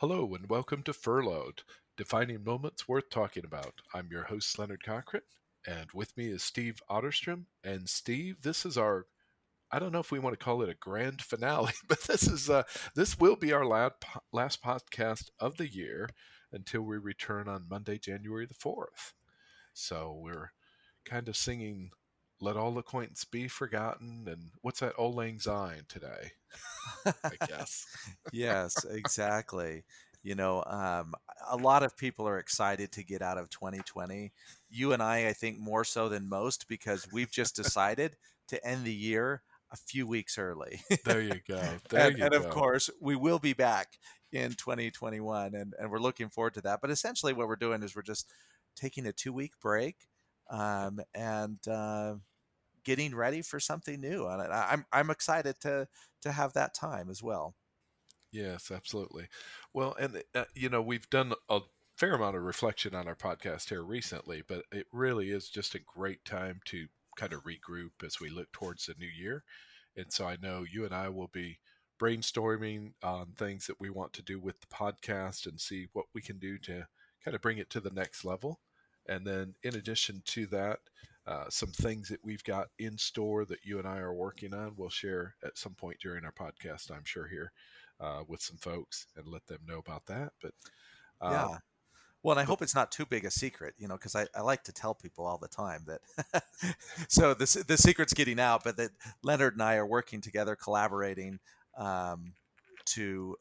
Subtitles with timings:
[0.00, 1.62] Hello and welcome to Furloughed,
[1.96, 3.80] defining moments worth talking about.
[3.94, 5.22] I'm your host, Leonard Cochran,
[5.66, 7.46] and with me is Steve Otterstrom.
[7.64, 9.06] And Steve, this is our
[9.72, 12.50] I don't know if we want to call it a grand finale, but this is
[12.50, 12.64] uh,
[12.94, 16.10] this will be our last, podcast of the year
[16.52, 19.14] until we return on Monday, January the fourth.
[19.72, 20.50] So we're
[21.06, 21.92] kind of singing
[22.40, 26.32] "Let All Acquaintance Be Forgotten" and what's that "Auld Lang Syne" today?
[27.24, 27.86] I guess.
[28.32, 29.84] yes, exactly.
[30.22, 31.14] You know, um,
[31.48, 34.32] a lot of people are excited to get out of 2020.
[34.68, 38.16] You and I, I think, more so than most because we've just decided
[38.48, 40.80] to end the year a few weeks early.
[41.04, 41.62] there you go.
[41.90, 42.38] There and, you and go.
[42.38, 43.98] of course, we will be back
[44.32, 46.80] in 2021, and, and we're looking forward to that.
[46.80, 48.30] But essentially, what we're doing is we're just
[48.74, 49.96] taking a two week break
[50.50, 52.14] um, and uh,
[52.86, 54.26] getting ready for something new.
[54.26, 55.88] And I, I'm I'm excited to
[56.22, 57.54] to have that time as well.
[58.32, 59.28] Yes, absolutely.
[59.74, 61.60] Well, and uh, you know, we've done a
[61.96, 65.80] fair amount of reflection on our podcast here recently, but it really is just a
[65.80, 69.42] great time to kind of regroup as we look towards the new year.
[69.96, 71.58] And so I know you and I will be
[71.98, 76.20] brainstorming on things that we want to do with the podcast and see what we
[76.20, 76.86] can do to
[77.24, 78.60] kind of bring it to the next level.
[79.08, 80.80] And then, in addition to that,
[81.26, 84.74] uh, some things that we've got in store that you and I are working on,
[84.76, 87.52] we'll share at some point during our podcast, I'm sure, here
[88.00, 90.32] uh, with some folks and let them know about that.
[90.40, 90.52] But
[91.20, 91.58] uh, yeah.
[92.22, 94.40] Well, and I hope it's not too big a secret, you know, because I, I
[94.40, 96.42] like to tell people all the time that.
[97.08, 98.90] so the the secret's getting out, but that
[99.22, 101.38] Leonard and I are working together, collaborating
[101.78, 102.32] um,
[102.86, 103.36] to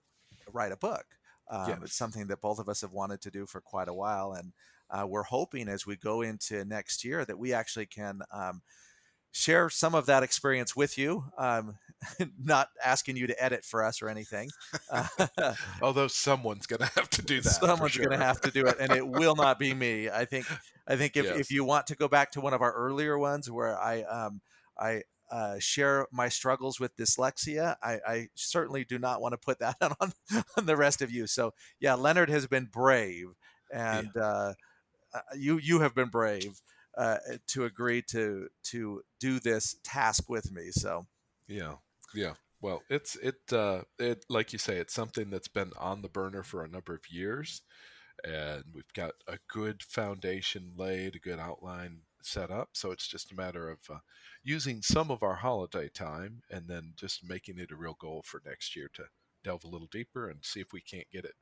[0.54, 1.06] write a book.
[1.50, 1.80] Um, yes.
[1.84, 4.54] It's something that both of us have wanted to do for quite a while, and
[4.90, 8.62] uh, we're hoping as we go into next year that we actually can um,
[9.32, 11.26] share some of that experience with you.
[11.38, 11.78] Um,
[12.42, 14.50] not asking you to edit for us or anything.
[15.82, 17.50] Although someone's going to have to do that.
[17.50, 18.06] Someone's sure.
[18.06, 20.10] going to have to do it, and it will not be me.
[20.10, 20.46] I think.
[20.88, 21.40] I think if, yes.
[21.40, 24.42] if you want to go back to one of our earlier ones where I um,
[24.80, 25.02] I
[25.32, 29.76] uh, share my struggles with dyslexia, I, I, certainly do not want to put that
[29.82, 30.14] on,
[30.56, 31.26] on the rest of you.
[31.26, 33.30] So yeah, Leonard has been brave,
[33.74, 34.22] and yeah.
[34.22, 34.54] uh,
[35.16, 36.62] uh you you have been brave
[36.98, 37.18] uh,
[37.48, 40.72] to agree to to do this task with me.
[40.72, 41.06] So,
[41.48, 41.76] yeah,
[42.14, 42.34] yeah.
[42.62, 46.44] Well, it's it uh, it like you say, it's something that's been on the burner
[46.44, 47.62] for a number of years,
[48.24, 52.70] and we've got a good foundation laid, a good outline set up.
[52.74, 54.00] So it's just a matter of uh,
[54.44, 58.42] using some of our holiday time and then just making it a real goal for
[58.44, 59.04] next year to
[59.44, 61.36] delve a little deeper and see if we can't get it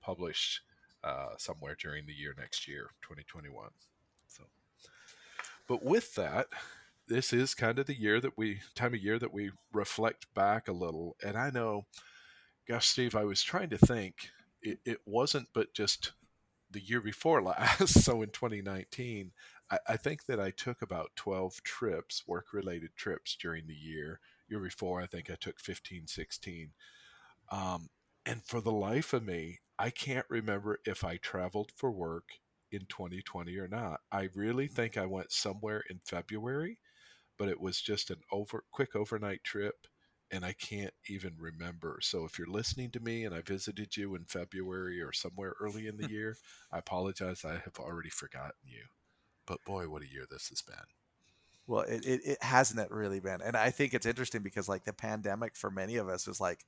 [0.00, 0.60] published
[1.02, 3.70] uh, somewhere during the year next year, 2021.
[4.26, 4.44] So.
[5.66, 6.48] But with that,
[7.08, 10.68] this is kind of the year that we time of year that we reflect back
[10.68, 11.16] a little.
[11.22, 11.86] And I know,
[12.68, 14.30] gosh, Steve, I was trying to think.
[14.62, 16.12] It, it wasn't but just
[16.70, 18.04] the year before last.
[18.04, 19.32] So in 2019,
[19.70, 24.20] I, I think that I took about 12 trips, work related trips during the year.
[24.48, 26.70] Year before, I think I took 15, 16.
[27.50, 27.88] Um,
[28.26, 32.28] and for the life of me, I can't remember if I traveled for work
[32.70, 34.00] in 2020 or not.
[34.12, 34.74] I really mm-hmm.
[34.74, 36.78] think I went somewhere in February,
[37.38, 39.86] but it was just an over quick overnight trip
[40.30, 41.98] and I can't even remember.
[42.02, 45.86] So if you're listening to me and I visited you in February or somewhere early
[45.86, 46.36] in the year,
[46.70, 47.44] I apologize.
[47.44, 48.84] I have already forgotten you.
[49.46, 50.76] But boy, what a year this has been.
[51.66, 53.40] Well, it, it, it hasn't it really been.
[53.40, 56.66] And I think it's interesting because like the pandemic for many of us was like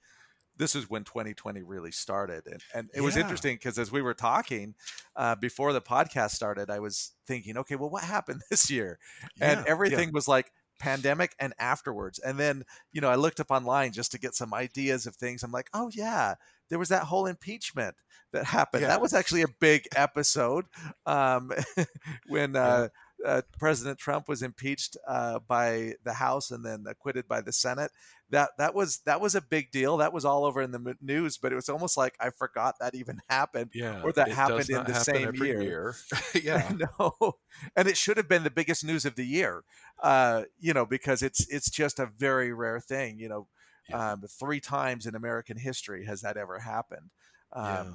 [0.57, 3.03] this is when 2020 really started and, and it yeah.
[3.03, 4.75] was interesting because as we were talking
[5.17, 8.99] uh, before the podcast started i was thinking okay well what happened this year
[9.41, 10.15] and everything yeah.
[10.15, 14.19] was like pandemic and afterwards and then you know i looked up online just to
[14.19, 16.35] get some ideas of things i'm like oh yeah
[16.71, 17.95] there was that whole impeachment
[18.33, 20.65] that happened that was actually a big episode
[21.07, 21.53] um,
[22.27, 22.89] when uh,
[23.25, 27.91] uh, President Trump was impeached uh, by the House and then acquitted by the Senate.
[28.33, 29.99] That that was that was a big deal.
[29.99, 32.95] That was all over in the news, but it was almost like I forgot that
[32.95, 35.61] even happened, yeah, or that happened in the same year.
[35.61, 35.95] year.
[36.43, 37.37] yeah, no,
[37.77, 39.65] and it should have been the biggest news of the year.
[40.03, 43.19] Uh, you know, because it's it's just a very rare thing.
[43.19, 43.49] You know,
[43.91, 44.13] yeah.
[44.13, 47.11] um, three times in American history has that ever happened.
[47.53, 47.91] Um, yeah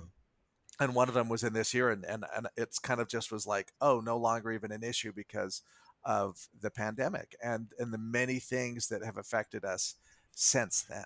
[0.80, 3.31] and one of them was in this year and, and and it's kind of just
[3.31, 5.63] was like oh no longer even an issue because
[6.06, 9.95] of the pandemic and and the many things that have affected us
[10.38, 11.06] since then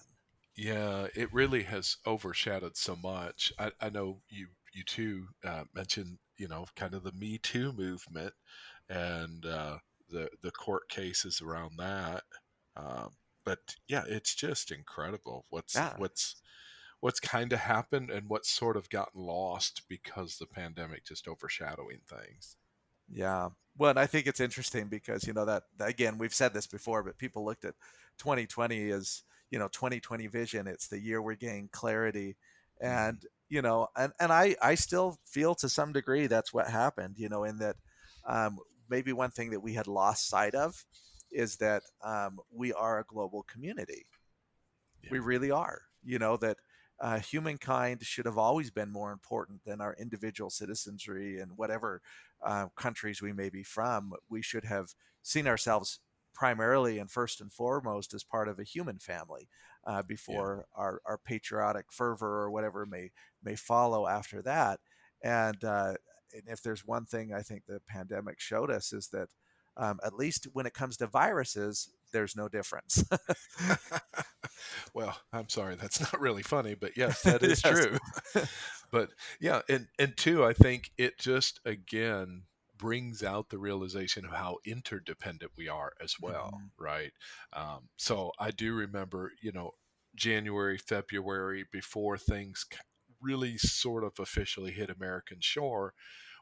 [0.56, 6.18] yeah it really has overshadowed so much i, I know you you too uh, mentioned
[6.38, 8.34] you know kind of the me too movement
[8.90, 9.78] and uh,
[10.10, 12.24] the the court cases around that
[12.76, 13.12] um,
[13.46, 15.94] but yeah it's just incredible what's yeah.
[15.98, 16.42] what's
[17.02, 22.00] what's kind of happened and what's sort of gotten lost because the pandemic just overshadowing
[22.08, 22.56] things.
[23.14, 23.50] Yeah.
[23.78, 27.04] Well, and I think it's interesting because, you know, that again, we've said this before,
[27.04, 27.76] but people looked at
[28.20, 30.68] 2020 as, you know, 2020 vision.
[30.68, 32.36] It's the year we gain clarity.
[32.80, 33.56] And, mm-hmm.
[33.56, 37.30] you know, and, and I, I still feel to some degree that's what happened, you
[37.30, 37.76] know, in that
[38.28, 38.60] um,
[38.90, 40.86] maybe one thing that we had lost sight of
[41.32, 44.06] is that um, we are a global community.
[45.04, 45.10] Yeah.
[45.12, 45.82] We really are.
[46.04, 46.58] You know, that
[47.02, 52.02] uh, humankind should have always been more important than our individual citizenry and whatever
[52.46, 54.14] uh, countries we may be from.
[54.30, 54.94] We should have
[55.24, 56.00] seen ourselves
[56.34, 59.50] primarily and first and foremost as part of a human family
[59.86, 60.82] uh, before yeah.
[60.84, 63.10] our, our patriotic fervor or whatever may
[63.44, 64.80] may follow after that.
[65.24, 65.96] And, uh,
[66.34, 69.30] and if there's one thing I think the pandemic showed us is that
[69.76, 73.04] um, at least when it comes to viruses, there's no difference.
[74.94, 77.98] well, I'm sorry, that's not really funny, but yes, that is true.
[78.92, 79.10] but
[79.40, 82.44] yeah, and and two, I think it just again
[82.78, 86.84] brings out the realization of how interdependent we are as well, mm-hmm.
[86.84, 87.12] right?
[87.54, 89.72] Um, so I do remember, you know,
[90.16, 92.66] January, February, before things
[93.22, 95.94] really sort of officially hit American shore,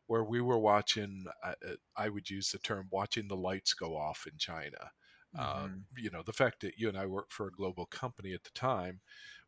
[0.07, 1.54] where we were watching, uh,
[1.95, 4.92] I would use the term watching the lights go off in China.
[5.38, 5.66] Mm-hmm.
[5.66, 5.68] Uh,
[5.98, 8.52] you know, the fact that you and I worked for a global company at the
[8.54, 9.02] time,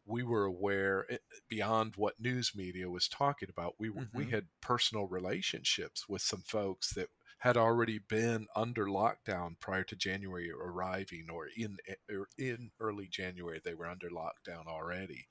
[0.06, 1.18] we were aware eh,
[1.50, 3.76] beyond what news media was talking about.
[3.80, 4.18] We mm-hmm.
[4.18, 9.96] we had personal relationships with some folks that had already been under lockdown prior to
[9.96, 11.78] January arriving, or in
[12.10, 15.28] or er, in early January they were under lockdown already,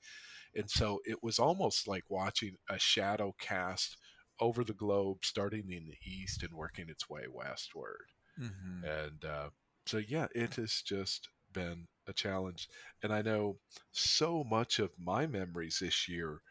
[0.55, 3.97] and so it was almost like watching a shadow cast
[4.39, 8.07] over the globe, starting in the east and working its way westward.
[8.41, 8.83] Mm-hmm.
[8.83, 9.49] And uh,
[9.85, 12.69] so, yeah, it has just been a challenge.
[13.03, 13.57] And I know
[13.91, 16.41] so much of my memories this year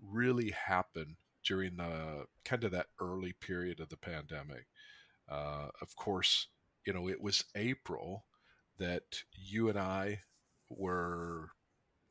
[0.00, 4.66] really happened during the kind of that early period of the pandemic.
[5.28, 6.48] Uh, of course,
[6.86, 8.24] you know, it was April
[8.78, 10.20] that you and I
[10.68, 11.50] were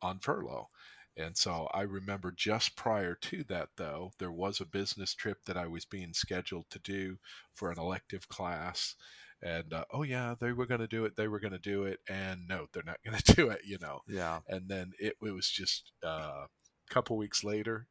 [0.02, 0.70] on furlough.
[1.16, 5.58] And so I remember just prior to that, though, there was a business trip that
[5.58, 7.18] I was being scheduled to do
[7.56, 8.96] for an elective class
[9.42, 11.84] and uh, oh yeah they were going to do it they were going to do
[11.84, 14.02] it and no they're not going to do it you know?
[14.08, 14.40] Yeah.
[14.48, 17.88] And then it, it was just uh, a couple weeks later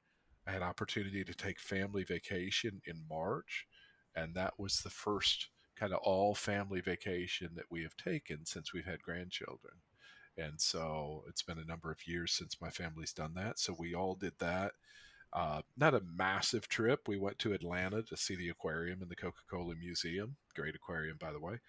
[0.46, 3.66] i had opportunity to take family vacation in march
[4.14, 5.48] and that was the first
[5.78, 9.74] kind of all family vacation that we have taken since we've had grandchildren.
[10.38, 13.94] And so it's been a number of years since my family's done that so we
[13.94, 14.72] all did that
[15.32, 17.00] uh, not a massive trip.
[17.06, 20.36] We went to Atlanta to see the aquarium and the Coca Cola Museum.
[20.54, 21.60] Great aquarium, by the way.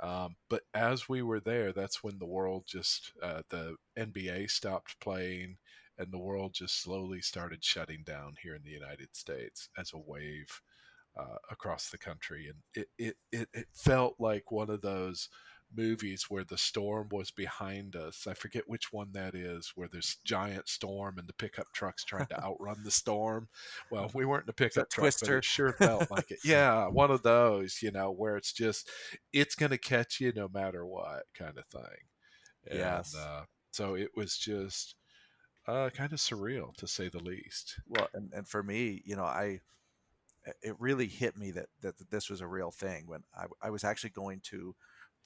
[0.00, 5.00] Um, but as we were there, that's when the world just, uh, the NBA stopped
[5.00, 5.56] playing
[5.98, 9.98] and the world just slowly started shutting down here in the United States as a
[9.98, 10.60] wave
[11.18, 12.48] uh, across the country.
[12.48, 15.30] And it, it, it, it felt like one of those
[15.74, 18.26] movies where the storm was behind us.
[18.26, 22.26] I forget which one that is, where there's giant storm and the pickup truck's trying
[22.26, 23.48] to outrun the storm.
[23.90, 25.26] Well, we weren't in a pickup truck, Twister.
[25.26, 26.38] but it sure felt like it.
[26.44, 28.88] Yeah, one of those, you know, where it's just
[29.32, 31.98] it's going to catch you no matter what kind of thing.
[32.68, 33.14] And, yes.
[33.14, 34.94] Uh, so it was just
[35.66, 37.80] uh, kind of surreal to say the least.
[37.86, 39.60] Well, and, and for me, you know, I
[40.62, 43.84] it really hit me that, that this was a real thing when I, I was
[43.84, 44.74] actually going to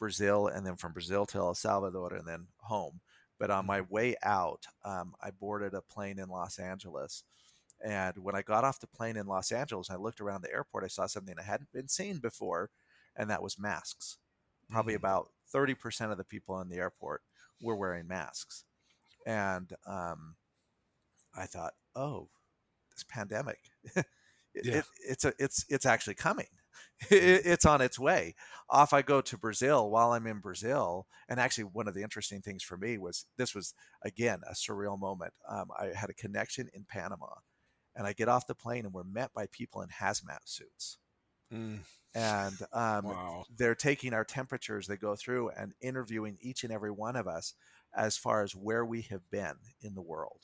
[0.00, 3.00] Brazil, and then from Brazil to El Salvador, and then home.
[3.38, 3.94] But on my mm-hmm.
[3.94, 7.22] way out, um, I boarded a plane in Los Angeles.
[7.82, 10.84] And when I got off the plane in Los Angeles, I looked around the airport,
[10.84, 12.70] I saw something I hadn't been seen before,
[13.16, 14.18] and that was masks.
[14.68, 15.04] Probably mm-hmm.
[15.04, 17.22] about 30% of the people in the airport
[17.62, 18.64] were wearing masks.
[19.26, 20.34] And um,
[21.34, 22.28] I thought, oh,
[22.94, 23.60] this pandemic,
[23.96, 24.06] it,
[24.54, 24.74] yeah.
[24.78, 26.46] it, it's, a, it's, it's actually coming.
[27.10, 28.34] it's on its way.
[28.68, 31.06] Off I go to Brazil while I'm in Brazil.
[31.28, 34.98] And actually, one of the interesting things for me was this was, again, a surreal
[34.98, 35.32] moment.
[35.48, 37.34] Um, I had a connection in Panama,
[37.96, 40.98] and I get off the plane, and we're met by people in hazmat suits.
[41.52, 41.80] Mm.
[42.14, 43.44] And um, wow.
[43.56, 47.54] they're taking our temperatures, they go through and interviewing each and every one of us
[47.94, 50.40] as far as where we have been in the world.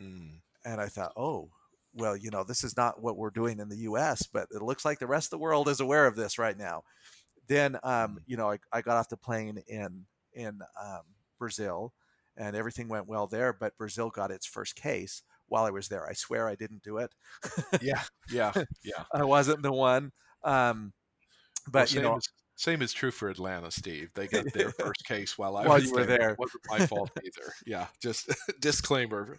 [0.00, 0.40] Mm.
[0.64, 1.50] And I thought, oh,
[1.98, 4.84] well, you know, this is not what we're doing in the U.S., but it looks
[4.84, 6.82] like the rest of the world is aware of this right now.
[7.48, 8.16] Then, um, mm-hmm.
[8.26, 11.02] you know, I, I, got off the plane in in um,
[11.38, 11.92] Brazil,
[12.36, 13.52] and everything went well there.
[13.52, 16.06] But Brazil got its first case while I was there.
[16.08, 17.10] I swear I didn't do it.
[17.80, 18.52] yeah, yeah,
[18.84, 19.04] yeah.
[19.12, 20.12] I wasn't the one.
[20.44, 20.92] Um,
[21.66, 22.28] but well, you know, as,
[22.58, 24.10] Same is true for Atlanta, Steve.
[24.14, 26.18] They got their first case while I While was you were there.
[26.18, 26.30] there.
[26.30, 27.52] It wasn't my fault either.
[27.64, 29.38] Yeah, just disclaimer.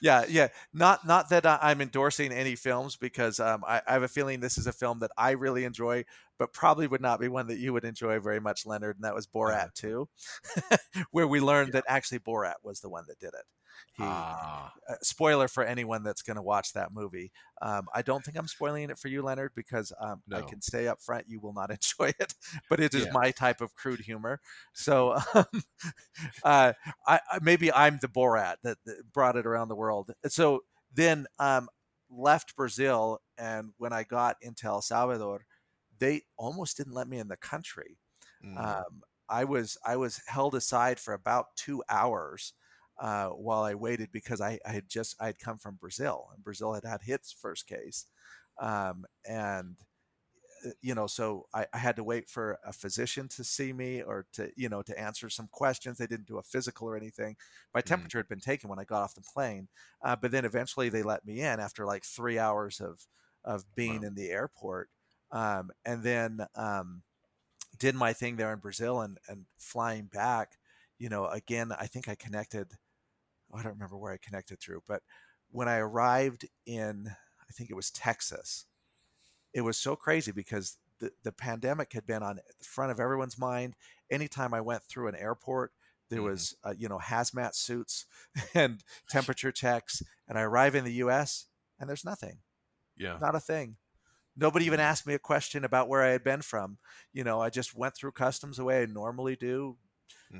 [0.00, 0.46] yeah, yeah.
[0.72, 4.58] Not not that I'm endorsing any films because um, I, I have a feeling this
[4.58, 6.04] is a film that I really enjoy,
[6.38, 8.94] but probably would not be one that you would enjoy very much, Leonard.
[8.94, 10.08] And that was Borat 2,
[11.10, 13.44] where we learned that actually Borat was the one that did it.
[13.92, 17.32] He, ah, uh, spoiler for anyone that's going to watch that movie.
[17.62, 20.86] Um, I don't think I'm spoiling it for you, Leonard, because um, I can say
[20.88, 22.34] up front you will not enjoy it.
[22.68, 23.10] But it is Yeah.
[23.10, 24.40] my type of crude humor.
[24.72, 25.44] So um,
[26.42, 26.72] uh,
[27.06, 30.12] I, I maybe I'm the Borat that, that brought it around the world.
[30.28, 30.60] So
[30.94, 31.68] then um,
[32.10, 35.44] left Brazil, and when I got into El Salvador,
[35.98, 37.98] they almost didn't let me in the country
[38.44, 42.52] mm, um, I was I was held aside for about two hours
[43.00, 46.44] uh, while I waited because I, I had just I had come from Brazil and
[46.44, 48.06] Brazil had had its first case,
[48.60, 49.76] um, and
[50.66, 54.02] uh, you know so I, I had to wait for a physician to see me
[54.02, 55.98] or to you know to answer some questions.
[55.98, 57.36] They didn't do a physical or anything.
[57.74, 58.10] My Mm.
[58.10, 59.68] temperature had been taken when I got off the plane,
[60.02, 63.06] uh, but then eventually they let me in after like three hours of
[63.44, 64.04] of being Wow.
[64.04, 64.90] in the airport,
[65.32, 66.46] um, and then.
[66.54, 67.02] Um,
[67.78, 70.58] did my thing there in Brazil and and flying back,
[70.98, 72.72] you know, again, I think I connected.
[73.54, 75.02] I don't remember where I connected through, but
[75.50, 78.66] when I arrived in, I think it was Texas,
[79.52, 83.38] it was so crazy because the, the pandemic had been on the front of everyone's
[83.38, 83.74] mind.
[84.10, 85.72] Anytime I went through an airport,
[86.08, 86.22] there Mhm.
[86.22, 88.06] was, uh, you know, hazmat suits
[88.54, 90.02] and temperature checks.
[90.28, 91.46] And I arrive in the US
[91.78, 92.40] and there's nothing
[92.96, 93.76] yeah, not a thing.
[94.36, 96.78] Nobody even asked me a question about where I had been from.
[97.12, 99.78] You know, I just went through customs the way I normally do,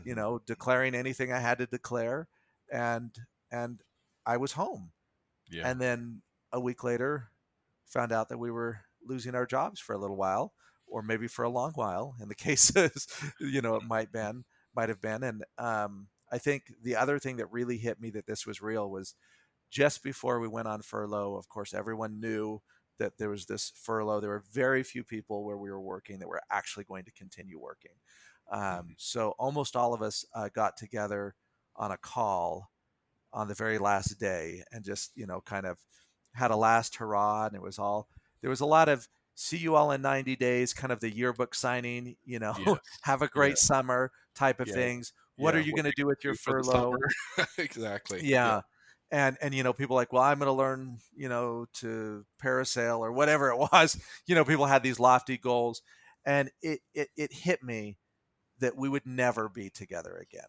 [0.04, 2.28] you mhm, know, declaring anything I had to declare
[2.72, 3.16] and
[3.50, 3.82] and
[4.26, 4.92] I was home.
[5.48, 6.22] yeah, And then
[6.52, 7.32] a week later
[7.86, 10.54] found out that we were losing our jobs for a little while
[10.86, 13.06] or maybe for a long while in the cases,
[13.40, 17.36] you know, it might been might have been and um I think the other thing
[17.38, 19.16] that really hit me that this was real was
[19.70, 22.60] just before we went on furlough, of course, everyone knew
[22.98, 24.20] that there was this furlough.
[24.20, 27.58] There were very few people where we were working that were actually going to continue
[27.58, 27.94] working.
[28.50, 28.96] Um, Mhm.
[28.98, 31.36] so almost all of us uh, got together
[31.76, 32.70] on a call
[33.32, 35.78] on the very last day and just, you know, kind of
[36.34, 37.46] had a last hurrah.
[37.46, 38.08] And it was all,
[38.40, 41.54] there was a lot of see you all in 90 days, kind of the yearbook
[41.54, 42.78] signing, you know, Yes.
[43.02, 43.66] have a great Yeah.
[43.66, 44.74] summer type of Yeah.
[44.74, 45.12] things.
[45.36, 46.96] What are you going to do with your furlough?
[47.58, 48.22] exactly.
[48.22, 48.60] yeah
[49.10, 52.98] and and you know people like well i'm going to learn you know to parasail
[53.00, 55.82] or whatever it was you know people had these lofty goals
[56.24, 57.96] and it it, it hit me
[58.58, 60.48] that we would never be together again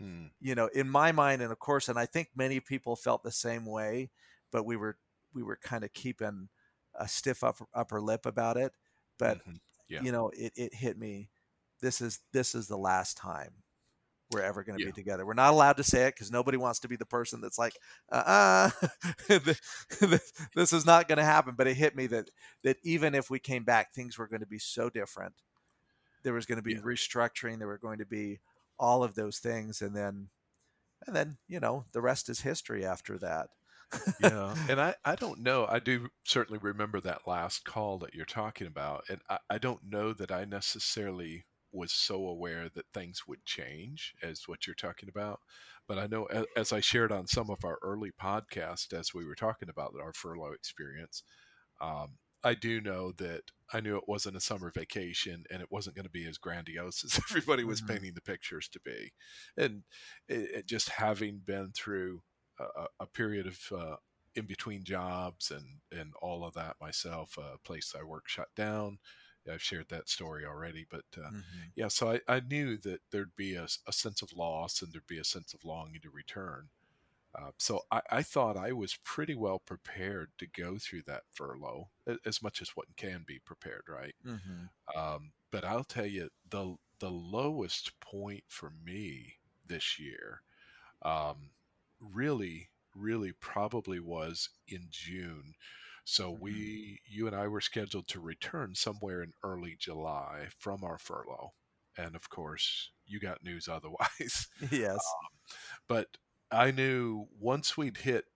[0.00, 3.22] Mm, you know in my mind and of course and i think many people felt
[3.22, 4.10] the same way
[4.52, 4.98] but we were
[5.34, 6.48] we were kind of keeping
[6.94, 8.72] a stiff upper, upper lip about it
[9.18, 10.00] but mhm, Yeah.
[10.02, 11.28] you know it, it hit me
[11.80, 13.52] this is this is the last time
[14.30, 14.86] we're ever going to Yeah.
[14.86, 17.40] be together we're not allowed to say it because nobody wants to be the person
[17.40, 17.74] that's like
[18.12, 18.70] uh-uh
[20.54, 22.30] this is not going to happen but it hit me that
[22.62, 25.34] that even if we came back things were going to be so different
[26.22, 26.80] there was going to be Yeah.
[26.80, 28.40] restructuring there were going to be
[28.80, 30.30] all of those things and then
[31.06, 33.50] and then you know the rest is history after that.
[34.20, 38.24] Yeah and I, I don't know i do certainly remember that last call that you're
[38.24, 43.26] talking about and I, I don't know that i necessarily was so aware that things
[43.26, 45.40] would change as what you're talking about
[45.88, 49.24] but i know as, as i shared on some of our early podcasts as we
[49.24, 51.24] were talking about our furlough experience
[51.80, 53.42] um, i do know that
[53.72, 57.04] i knew it wasn't a summer vacation and it wasn't going to be as grandiose
[57.04, 57.86] as everybody was Mhm.
[57.88, 59.12] painting the pictures to be
[59.56, 59.82] and
[60.28, 62.22] it, it just having been through
[62.58, 63.96] a, a- a period of uh,
[64.34, 67.36] in between jobs and and all of that myself.
[67.38, 68.98] A place I work shut down.
[69.50, 71.72] I've shared that story already, but uh, Mhm.
[71.74, 75.18] yeah, so I, I knew that there'd be a sense of loss and there'd be
[75.18, 76.68] a sense of longing to return.
[77.34, 81.90] Uh, so I, I thought I was pretty well prepared to go through that furlough,
[82.24, 84.14] as much as one can be prepared, right?
[84.24, 84.70] Mhm.
[84.94, 90.42] Um, but I'll tell you the the lowest point for me this year,
[91.02, 91.52] um,
[92.00, 95.54] really, really probably was in June.
[96.04, 96.40] So Mhm.
[96.40, 101.54] we, you and I, were scheduled to return somewhere in early July from our furlough,
[101.96, 104.48] and of course, you got news otherwise.
[104.70, 105.16] yes
[105.88, 106.18] But
[106.50, 108.26] I knew once we'd hit,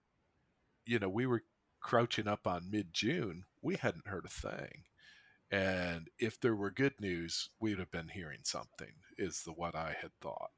[0.85, 1.43] you know, we were
[1.81, 4.85] crouching up on mid June, we hadn't heard a thing.
[5.51, 9.93] And if there were good news, we'd have been hearing something, is the what I
[10.01, 10.51] had thought.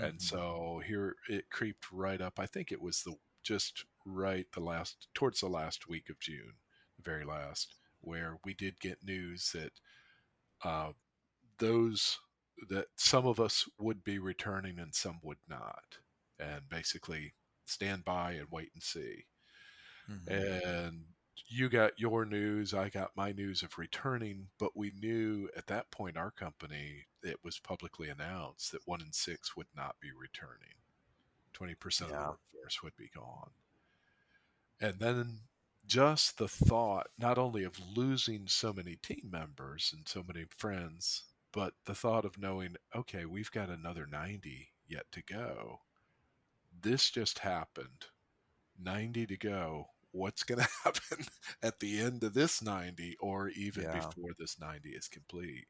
[0.00, 0.22] And Mhm.
[0.22, 2.40] so here it creeped right up.
[2.40, 6.54] I think it was the just right the last towards the last week of June,
[6.96, 9.72] the very last, where we did get news that
[10.62, 10.92] uh,
[11.58, 12.20] those
[12.68, 15.98] that some of us would be returning and some would not,
[16.52, 17.34] and basically
[17.64, 19.24] stand by and wait and see.
[20.10, 20.68] Mm-hmm.
[20.68, 21.04] And
[21.48, 25.90] you got your news, I got my news of returning, but we knew at that
[25.90, 30.74] point our company it was publicly announced that one in six would not be returning.
[31.52, 32.16] Twenty percent yeah.
[32.18, 33.50] of the workforce would be gone.
[34.80, 35.40] And then
[35.86, 41.24] just the thought not only of losing so many team members and so many friends,
[41.52, 45.80] but the thought of knowing, okay, we've got another 90 yet to go.
[46.84, 48.06] This just happened.
[48.80, 49.88] 90 to go.
[50.12, 51.26] What's going to happen
[51.62, 53.94] at the end of this 90 or even yeah.
[53.94, 55.66] before this 90 is complete?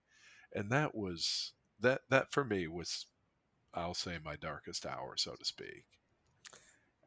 [0.52, 3.06] And that was that that for me was
[3.72, 5.84] I'll say my darkest hour, so to speak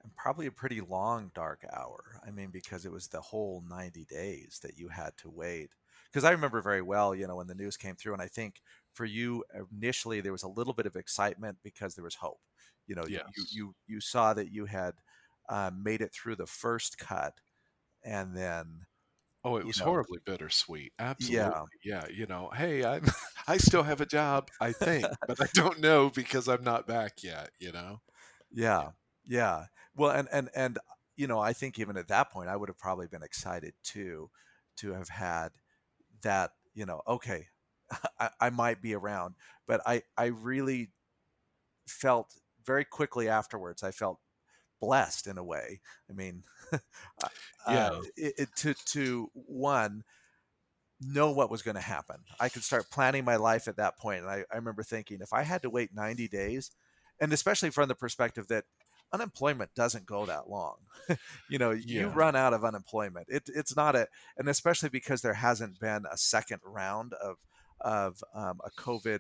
[0.07, 2.21] and probably a pretty long dark hour.
[2.25, 5.69] I mean, because it was the whole 90 days that you had to wait.
[6.09, 8.61] Because I remember very well, you know, when the news came through, and I think
[8.93, 12.39] for you initially there was a little bit of excitement because there was hope.
[12.87, 13.23] You know, yes.
[13.35, 14.93] you, you you saw that you had
[15.49, 17.33] uh, made it through the first cut,
[18.03, 18.85] and then
[19.47, 20.91] Oh, it was know, horribly bittersweet.
[20.99, 21.37] Absolutely.
[21.37, 21.63] Yeah.
[21.83, 22.05] yeah.
[22.13, 23.05] You know, hey, I'm
[23.47, 27.23] I still have a job, I think, but I don't know because I'm not back
[27.23, 28.01] yet, you know?
[28.51, 28.89] Yeah.
[29.25, 29.65] Yeah.
[29.95, 30.77] Well, and and and
[31.15, 34.29] you know, I think even at that point, I would have probably been excited too,
[34.77, 35.49] to have had
[36.23, 36.51] that.
[36.73, 37.47] You know, okay,
[38.19, 40.89] I, I might be around, but I I really
[41.87, 42.33] felt
[42.67, 43.81] very quickly afterwards.
[43.81, 44.19] I felt
[44.79, 45.79] blessed in a way.
[46.09, 46.43] I mean,
[47.67, 50.03] yeah, uh, it, it, to to one
[51.01, 52.17] know what was going to happen.
[52.39, 54.21] I could start planning my life at that point.
[54.21, 56.71] And I, I remember thinking if I had to wait 90 days,
[57.19, 58.65] and especially from the perspective that
[59.13, 60.77] unemployment doesn't go that long.
[61.49, 62.01] you know, yeah.
[62.01, 63.27] you run out of unemployment.
[63.29, 64.07] It, it's not a,
[64.37, 67.37] and especially because there hasn't been a second round of
[67.81, 69.19] of um, a COVID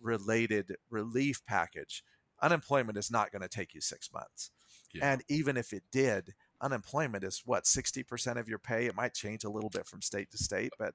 [0.00, 2.02] related relief package.
[2.42, 4.50] Unemployment is not going to take you six months,
[4.94, 5.12] yeah.
[5.12, 9.44] and even if it did, unemployment is what 60% of your pay it might change
[9.44, 10.94] a little bit from state to state but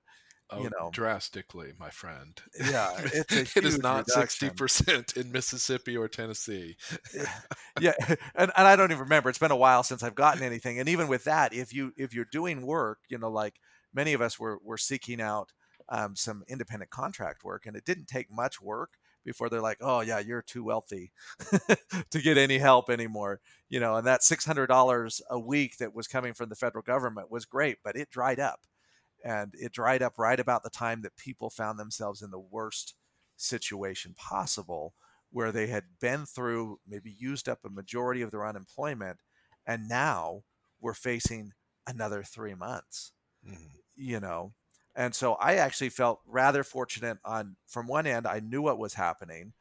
[0.52, 2.40] Oh, you know, drastically, my friend.
[2.60, 6.78] Yeah, it's it is not sixty percent in Mississippi or Tennessee.
[7.82, 7.94] yeah,
[8.36, 9.30] and, and I don't even remember.
[9.30, 10.80] It's been a while since I've gotten anything.
[10.80, 13.56] And even with that, if you if you're doing work, you know, like
[13.92, 15.52] many of us were were seeking out
[15.90, 18.92] um, some independent contract work, and it didn't take much work
[19.26, 21.12] before they're like, "Oh yeah, you're too wealthy
[22.12, 25.94] to get any help anymore." You know, and that six hundred dollars a week that
[25.94, 28.62] was coming from the federal government was great, but it dried up
[29.26, 32.94] and it dried up right about the time that people found themselves in the worst
[33.36, 34.94] situation possible
[35.32, 39.18] where they had been through maybe used up a majority of their unemployment
[39.66, 40.44] and now
[40.80, 41.52] we're facing
[41.88, 43.12] another three months
[43.46, 43.66] mm-hmm.
[43.96, 44.54] you know
[44.96, 48.94] and so i actually felt rather fortunate on from one end i knew what was
[48.94, 49.54] happening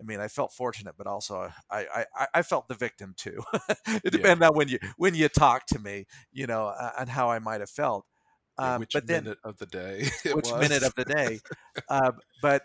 [0.00, 3.42] I mean, I felt fortunate, but also I I, I felt the victim too.
[3.86, 4.48] it depends yeah.
[4.48, 7.60] on when you when you talk to me, you know, uh, and how I might
[7.60, 8.06] have felt.
[8.58, 10.08] Um, which but then, minute of the day?
[10.32, 10.60] which was.
[10.60, 11.40] minute of the day?
[11.88, 12.62] uh, but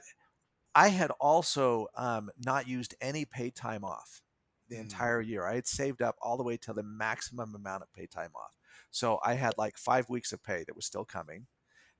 [0.75, 4.21] I had also um, not used any paid time off
[4.69, 4.81] the mm.
[4.81, 5.45] entire year.
[5.45, 8.51] I had saved up all the way to the maximum amount of paid time off.
[8.89, 11.45] So I had like five weeks of pay that was still coming.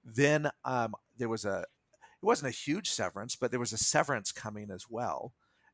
[0.03, 4.31] Then um, there was a, it wasn't a huge severance, but there was a severance
[4.31, 5.33] coming as well.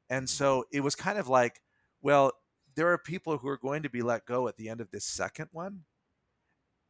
[0.10, 0.30] And mm.
[0.30, 1.62] so it was kind of like,
[2.02, 2.32] well,
[2.76, 5.06] there are people who are going to be let go at the end of this
[5.06, 5.82] second one.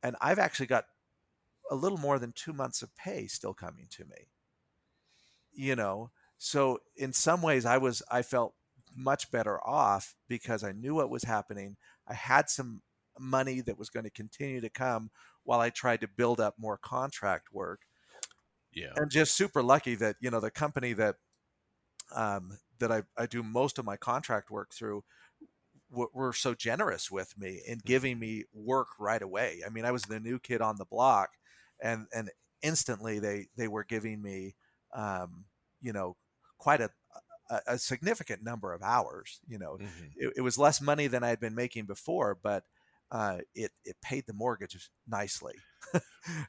[0.03, 0.85] And I've actually got
[1.71, 4.27] a little more than two months of pay still coming to me.
[5.51, 8.53] You know, so in some ways, I was I felt
[8.95, 11.75] much better off because I knew what was happening.
[12.07, 12.81] I had some
[13.19, 15.11] money that was going to continue to come
[15.49, 17.81] while I tried to build up more contract work.
[18.71, 21.15] Yeah, and just super lucky that you know the company that
[22.15, 25.03] um, that I, I do most of my contract work through
[25.89, 27.87] were so generous with me in mm-hmm.
[27.87, 29.61] giving me work right away.
[29.65, 31.31] I mean, I was the new kid on the block,
[31.81, 32.29] and and
[32.61, 34.53] instantly they they were giving me
[34.93, 35.45] um,
[35.81, 36.15] you know
[36.59, 36.91] quite a,
[37.49, 40.05] a, a significant number of hours you know mm-hmm.
[40.15, 42.65] it, it, was less money than i had been making before but
[43.11, 45.55] uh, it it paid the mortgage nicely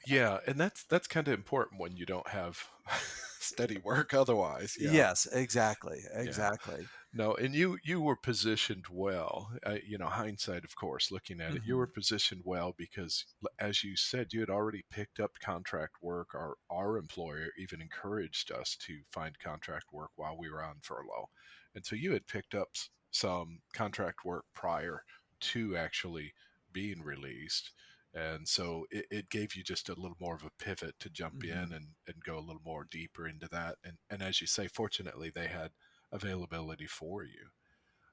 [0.07, 2.63] yeah and that's that's kind of important when you don't have
[3.39, 4.91] steady work otherwise yeah.
[4.91, 6.87] yes exactly exactly yeah.
[7.13, 9.51] No, and you you were positioned well.
[9.65, 11.57] Uh, you know, hindsight, of course, looking at mm-hmm.
[11.57, 11.93] it, you were mm-hmm.
[11.95, 13.25] positioned well because,
[13.59, 16.29] as you said, you had already picked up contract work.
[16.33, 21.29] Our our employer even encouraged us to find contract work while we were on furlough,
[21.75, 22.69] and so you had picked up
[23.11, 25.03] some contract work prior
[25.41, 26.33] to actually
[26.73, 27.71] being released,
[28.13, 31.43] and so it, it gave you just a little more of a pivot to jump
[31.43, 31.43] Mhm.
[31.43, 34.67] in and, and go a little more deeper into that and and as you say
[34.67, 35.71] fortunately they had
[36.11, 37.47] availability for you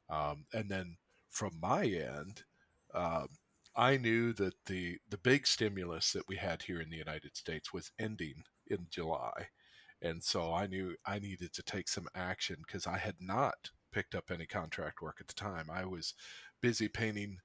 [0.09, 0.97] um, and then
[1.31, 2.45] from my end
[2.95, 3.29] um,
[3.77, 7.73] i knew that the the big stimulus that we had here in the united states
[7.73, 9.49] was ending in july
[10.03, 14.15] and so i knew i needed to take some action because i had not picked
[14.15, 16.15] up any contract work at the time i was
[16.61, 17.39] busy painting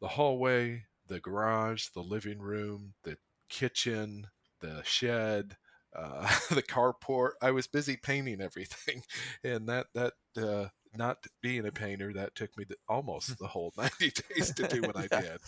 [0.00, 3.16] the hallway, the garage, the living room, the
[3.48, 4.28] kitchen,
[4.60, 5.56] the shed,
[5.94, 7.32] uh, the carport.
[7.42, 9.02] I was busy painting everything,
[9.44, 13.72] and that that uh, not being a painter that took me the, almost the whole
[13.76, 15.20] ninety days to do what I Yeah.
[15.20, 15.40] did.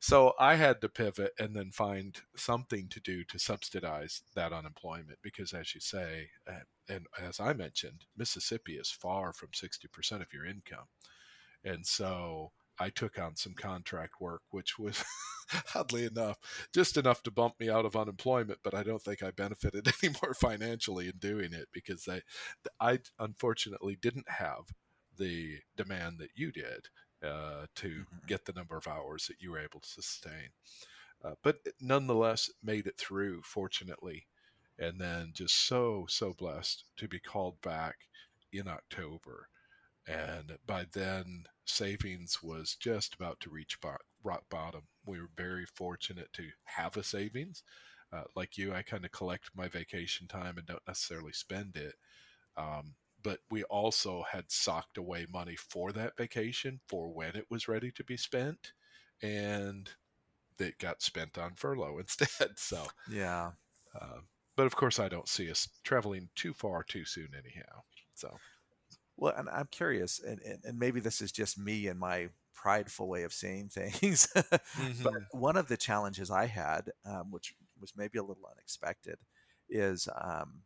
[0.00, 5.18] So I had to pivot and then find something to do to subsidize that unemployment
[5.22, 6.30] because, as you say,
[6.88, 10.86] and as I mentioned, Mississippi is far from sixty percent of your income.
[11.64, 15.04] And so I took on some contract work, which was
[15.74, 16.38] oddly enough
[16.74, 18.60] just enough to bump me out of unemployment.
[18.64, 22.22] But I don't think I benefited any more financially in doing it because I,
[22.80, 24.72] I unfortunately didn't have
[25.18, 26.88] the demand that you did
[27.22, 28.26] uh, to Mhm.
[28.26, 30.50] get the number of hours that you were able to sustain.
[31.22, 34.26] Uh, but nonetheless, made it through, fortunately,
[34.78, 38.08] and then just so so blessed to be called back
[38.52, 39.48] in October
[40.10, 43.78] and by then savings was just about to reach
[44.22, 44.88] rock bottom.
[45.06, 47.62] We were very fortunate to have a savings.
[48.12, 51.94] Uh, like you i kind of collect my vacation time and don't necessarily spend it
[52.56, 57.68] um, but we also had socked away money for that vacation for when it was
[57.68, 58.72] ready to be spent
[59.22, 59.90] and
[60.58, 63.52] it got spent on furlough instead so Yeah.
[63.94, 64.20] uh,
[64.56, 67.82] but of course i don't see us traveling too far too soon anyhow
[68.14, 68.40] so
[69.20, 73.08] Well, and I'm curious, and, and, and maybe this is just me and my prideful
[73.08, 75.30] way of seeing things, but Mhm.
[75.32, 79.18] one of the challenges I had, um, which was maybe a little unexpected,
[79.68, 80.64] is um,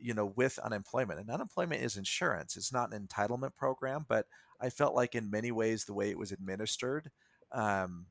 [0.00, 2.56] you know with unemployment, and unemployment is insurance.
[2.56, 4.26] It's not an entitlement program, but
[4.60, 7.10] I felt like in many ways the way it was administered.
[7.52, 8.06] Um,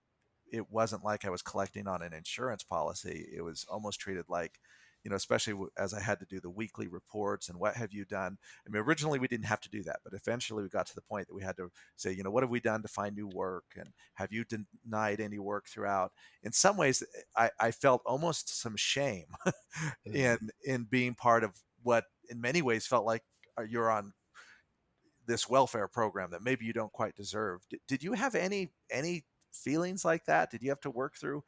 [0.51, 3.29] it wasn't like I was collecting on an insurance policy.
[3.35, 4.59] It was almost treated like,
[5.03, 8.05] you know, especially as I had to do the weekly reports and what have you
[8.05, 8.37] done.
[8.65, 11.01] I mean, originally we didn't have to do that, but eventually we got to the
[11.01, 13.27] point that we had to say, you know, what have we done to find new
[13.27, 16.11] work and have you denied any work throughout?
[16.43, 17.03] In some ways,
[17.35, 19.27] I, I felt almost some shame
[20.05, 20.13] Mhm.
[20.15, 21.51] in in being part of
[21.83, 23.23] what, in many ways, felt like
[23.57, 24.13] uh, you're on
[25.25, 27.61] this welfare program that maybe you don't quite deserve.
[27.69, 30.49] Did, did you have any any feelings like that?
[30.51, 31.43] Did you have to work through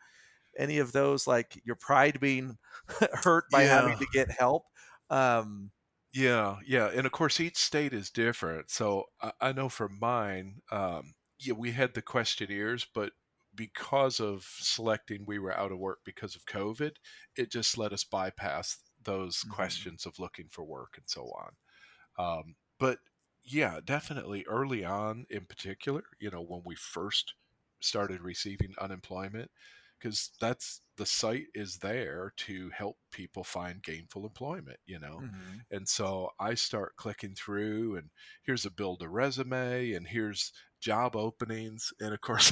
[0.62, 2.58] any of those, like your pride being
[3.14, 4.66] hurt by having to get help?
[5.10, 5.72] Um,
[6.14, 8.70] Yeah, yeah, and of course each state is different.
[8.70, 13.14] So I, I know for mine, um, yeah, we had the questionnaires, but
[13.56, 16.96] because of selecting, we were out of work because of COVID.
[17.36, 19.44] It just let us bypass those Mhm.
[19.44, 21.56] questions of looking for work and so on.
[22.18, 23.00] Um, but
[23.44, 27.36] yeah, definitely early on, in particular, you know, when we first
[27.82, 29.52] started receiving unemployment,
[30.02, 35.22] because that's the site is there to help people find gainful employment, you know.
[35.24, 35.62] mhm.
[35.72, 38.10] And so I start clicking through, and
[38.44, 41.94] here's a build a resume, and here's job openings.
[42.00, 42.52] And of course,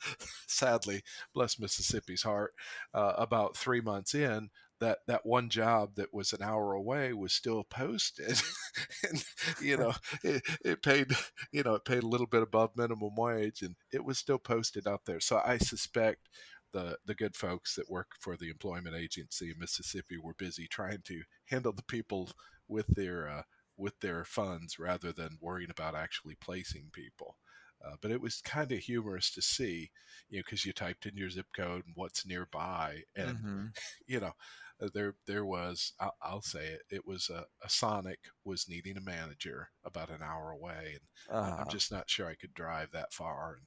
[0.46, 1.02] sadly,
[1.34, 2.52] bless Mississippi's heart,
[2.94, 7.32] uh, about three months in, that, that one job that was an hour away was
[7.32, 8.40] still posted.
[9.08, 9.24] and,
[9.60, 11.08] you know, it, it paid,
[11.52, 14.86] you know, it paid a little bit above minimum wage, and it was still posted
[14.86, 15.20] out there.
[15.20, 16.28] So I suspect
[16.72, 21.02] the the good folks that work for the employment agency in Mississippi were busy trying
[21.02, 22.30] to handle the people
[22.68, 23.42] with their uh,
[23.76, 27.38] with their funds rather than worrying about actually placing people.
[27.84, 29.90] Uh, but it was kind of humorous to see,
[30.28, 33.74] you know, because you typed in your zip code and what's nearby, and Mhm.
[34.06, 34.32] you know,
[34.80, 38.96] uh, there there was I'll, I'll say it, it was a, a Sonic was needing
[38.96, 41.08] a manager about an hour away, and
[41.40, 43.66] I- I'm Uh, just not sure I could drive that far and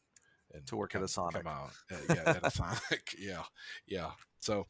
[0.54, 1.44] and To work at a come, Sonic.
[1.44, 1.72] come out.
[1.92, 2.54] Uh, yeah, at.
[3.20, 3.44] Yeah,
[3.88, 4.12] yeah.
[4.40, 4.66] So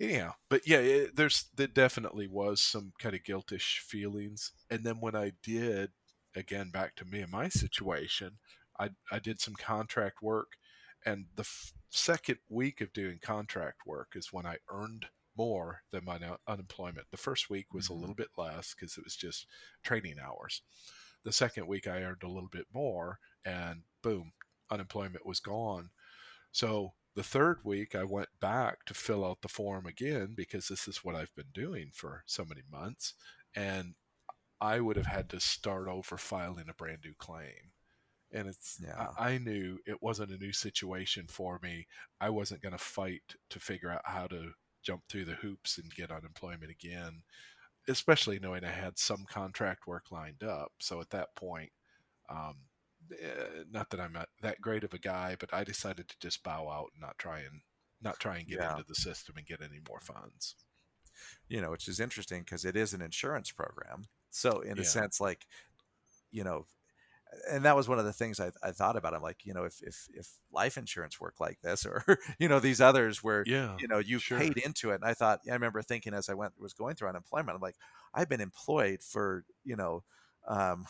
[0.00, 5.00] anyhow, but yeah, it, there's there definitely was some kind of guiltish feelings, and then
[5.00, 5.92] when I did,
[6.34, 8.38] again back to me and my situation,
[8.78, 10.52] I I did some contract work,
[11.06, 16.04] and the f- second week of doing contract work is when I earned more than
[16.04, 17.06] my un- unemployment.
[17.10, 17.90] The first week was Mhm.
[17.90, 19.46] a little bit less because it was just
[19.82, 20.62] training hours.
[21.24, 24.32] The second week I earned a little bit more, and boom,
[24.70, 25.90] unemployment was gone.
[26.52, 30.86] So the third week, I went back to fill out the form again because this
[30.86, 33.14] is what I've been doing for so many months.
[33.54, 33.94] And
[34.60, 37.72] I would have had to start over filing a brand new claim.
[38.32, 39.08] and it's Yeah.
[39.18, 41.86] I, I knew it wasn't a new situation for me.
[42.20, 44.52] I wasn't going to fight to figure out how to
[44.82, 47.22] jump through the hoops and get unemployment again,
[47.88, 50.72] especially knowing I had some contract work lined up.
[50.80, 51.70] So at that point,
[52.28, 52.56] um,
[53.18, 56.42] eh, not that I'm not that great of a guy, but I decided to just
[56.42, 57.62] bow out and not try and
[58.00, 58.62] not try and get Yeah.
[58.62, 60.56] into the system and get any more funds.
[61.48, 64.06] you know, which is interesting because it is an insurance program.
[64.30, 64.80] So in Yeah.
[64.80, 65.46] a sense, like,
[66.30, 66.66] you know,
[67.50, 69.14] and that was one of the things I, I thought about.
[69.14, 72.04] I'm like, you know, if, if, if life insurance worked like this, or,
[72.40, 74.38] you know, these others where, Yeah, you know, you sure.
[74.38, 74.96] paid into it.
[74.96, 77.76] And I thought, I remember thinking as I went, was going through unemployment, I'm like,
[78.14, 80.04] I've been employed for, you know,
[80.48, 80.86] um,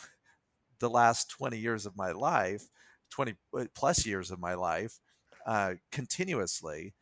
[0.79, 2.69] the last 20 years of my life,
[3.09, 4.99] 20 uh, plus years of my life,
[5.45, 6.93] uh, continuously.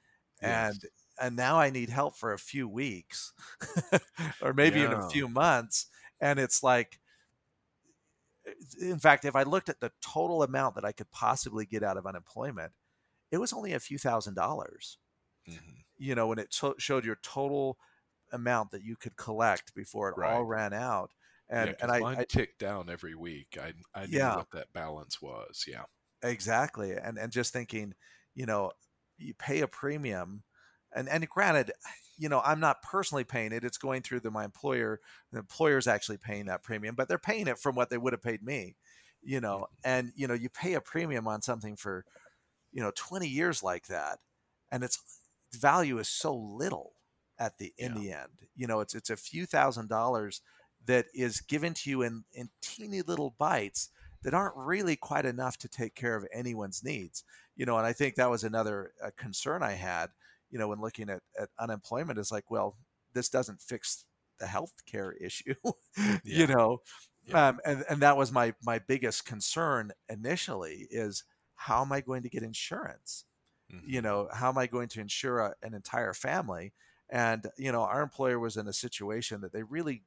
[0.42, 0.74] Yes.
[0.74, 0.84] And,
[1.20, 3.34] and now I need help for a few weeks
[4.42, 5.88] or maybe in a few months.
[6.20, 7.00] And it's like,
[8.80, 11.98] in fact, if I looked at the total amount that I could possibly get out
[11.98, 12.74] of unemployment,
[13.32, 14.98] it was only a few thousand dollars.
[15.50, 15.84] Mhm.
[15.98, 17.78] You know, when it to- showed your total
[18.32, 21.12] amount that you could collect before it all ran out.
[21.50, 23.58] And yeah, and I, I ticked down every week.
[23.62, 24.34] I I knew Yeah.
[24.34, 25.66] what that balance was.
[25.68, 25.86] Yeah.
[26.24, 27.94] exactly, and and just thinking,
[28.34, 28.72] you know,
[29.18, 30.44] you pay a premium,
[30.94, 31.72] and and granted,
[32.18, 35.02] you know, I'm not personally paying it; it's going through the my employer.
[35.32, 38.22] The employer's actually paying that premium, but they're paying it from what they would have
[38.24, 38.76] paid me.
[39.24, 39.62] You mm-hmm.
[39.62, 42.06] know, and you know, you pay a premium on something for,
[42.72, 44.20] you know, 20 years like that,
[44.72, 45.00] and its
[45.54, 46.94] value is so little
[47.40, 48.00] at the in Yeah.
[48.00, 48.48] the end.
[48.56, 50.42] You know, it's it's a few thousand dollars
[50.86, 53.90] that is given to you in in teeny little bites
[54.24, 57.24] that aren't really quite enough to take care of anyone's needs.
[57.56, 60.12] You know, and I think that was another uh, concern I had.
[60.50, 62.78] You know, when looking at, at unemployment, is like, well,
[63.14, 64.06] this doesn't fix
[64.40, 65.56] the health care issue.
[66.24, 66.46] Yeah.
[66.46, 66.80] You know,
[67.24, 67.36] Yeah.
[67.36, 71.24] um, and and that was my my biggest concern initially is
[71.56, 73.26] how am I going to get insurance?
[73.84, 74.02] you Mhm.
[74.02, 76.74] know how am i going to insure a, an entire family
[77.10, 80.04] and you know our employer was in a situation that they really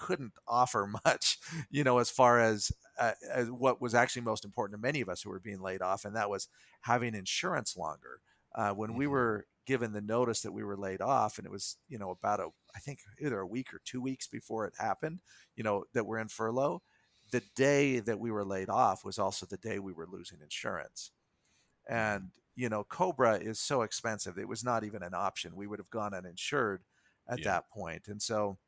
[0.00, 1.38] couldn't offer much
[1.70, 5.08] you know as far as, uh, as what was actually most important to many of
[5.08, 6.48] us who were being laid off and that was
[6.82, 8.20] having insurance longer.
[8.54, 9.06] Uh, when we Mhm.
[9.06, 12.40] were given the notice that we were laid off and it was you know about
[12.40, 15.22] a i think either a week or two weeks before it happened
[15.54, 16.82] you know that we're in furlough
[17.30, 21.12] the day that we were laid off was also the day we were losing insurance.
[21.88, 25.56] And you know cobra is so expensive it was not even an option.
[25.56, 26.84] We would have gone uninsured
[27.28, 27.44] at Yeah.
[27.44, 28.08] that point.
[28.08, 28.58] And so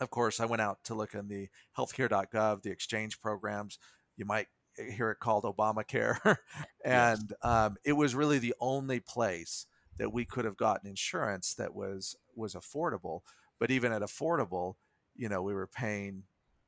[0.00, 3.78] of course i went out to look in the healthcare.gov the exchange programs.
[4.16, 6.36] You might hear it called obamacare.
[6.84, 9.66] And um, it was really the only place
[9.98, 13.20] that we could have gotten insurance that was was affordable.
[13.58, 14.74] But even at affordable
[15.16, 16.24] you know we were paying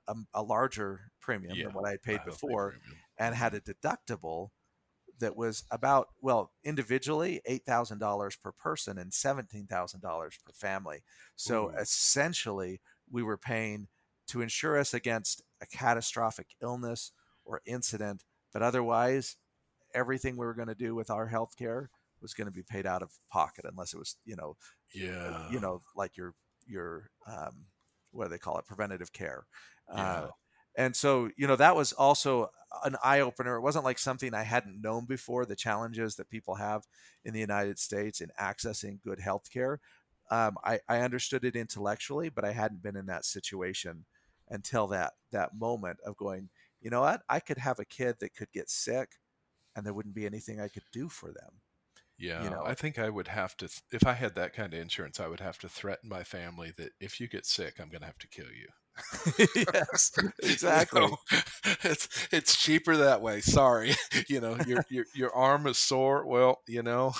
[0.08, 2.74] a, a larger premium Yeah, than what i had paid before
[3.18, 4.50] and had a deductible
[5.18, 10.52] that was about well individually eight thousand dollars per person and seventeen thousand dollars per
[10.52, 11.02] family.
[11.36, 11.78] So Ooh.
[11.78, 13.88] essentially, we were paying
[14.28, 17.12] to insure us against a catastrophic illness
[17.44, 19.36] or incident, but otherwise,
[19.94, 21.90] everything we were going to do with our health care
[22.22, 24.56] was going to be paid out of pocket unless it was you know
[24.94, 25.36] Yeah.
[25.46, 26.34] you know like your
[26.66, 27.66] your um,
[28.12, 29.46] what do they call it preventative care
[29.92, 30.26] Yeah.
[30.26, 30.30] uh,
[30.76, 32.48] and so you know that was also
[32.84, 36.84] an eye-opener it wasn't like something i hadn't known before the challenges that people have
[37.24, 39.80] in the united states in accessing good health care
[40.30, 44.06] um, I, I understood it intellectually but i hadn't been in that situation
[44.48, 48.34] until that that moment of going you know what i could have a kid that
[48.34, 49.20] could get sick
[49.76, 51.60] and there wouldn't be anything i could do for them
[52.16, 52.64] Yeah, you know.
[52.64, 55.40] I think I would have to, if I had that kind of insurance, I would
[55.40, 58.28] have to threaten my family that if you get sick, I'm going to have to
[58.28, 58.68] kill you.
[59.56, 61.16] yes You exactly know,
[61.84, 63.40] it's it's cheaper that way.
[63.40, 63.92] Sorry,
[64.28, 66.26] you know your your your arm is sore.
[66.26, 67.12] Well, you know,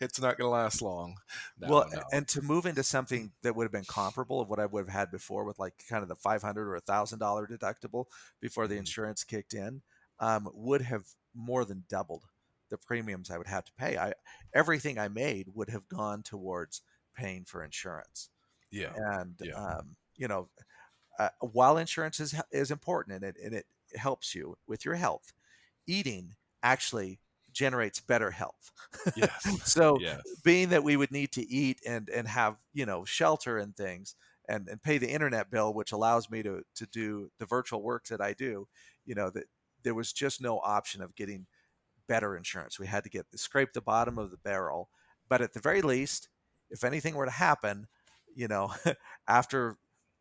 [0.00, 1.16] it's not going to last long.
[1.58, 2.02] No, well, no.
[2.12, 4.94] and to move into something that would have been comparable of what I would have
[4.94, 8.06] had before, with like kind of the five hundred or a thousand dollar deductible
[8.40, 8.78] before the Mhm.
[8.78, 9.82] insurance kicked in,
[10.20, 12.24] um, would have more than doubled
[12.70, 13.96] the premiums I would have to pay.
[13.98, 14.12] I
[14.54, 16.82] everything I made would have gone towards
[17.14, 18.30] paying for insurance,
[18.70, 19.54] yeah, and Yeah.
[19.56, 20.48] um, you know,
[21.18, 25.32] uh, while insurance is is important and it and it helps you with your health,
[25.86, 27.20] eating actually
[27.52, 28.70] generates better health.
[29.16, 33.04] yes, so yes, being that we would need to eat and and have you know
[33.04, 34.14] shelter and things
[34.48, 38.06] and and pay the internet bill which allows me to to do the virtual work
[38.06, 38.68] that I do
[39.04, 39.44] you know that
[39.82, 41.46] there was just no option of getting
[42.08, 44.90] better insurance we had to get scrape the bottom of the barrel
[45.28, 46.28] but at the very least
[46.70, 47.88] if anything were to happen
[48.34, 48.72] you know
[49.28, 49.76] after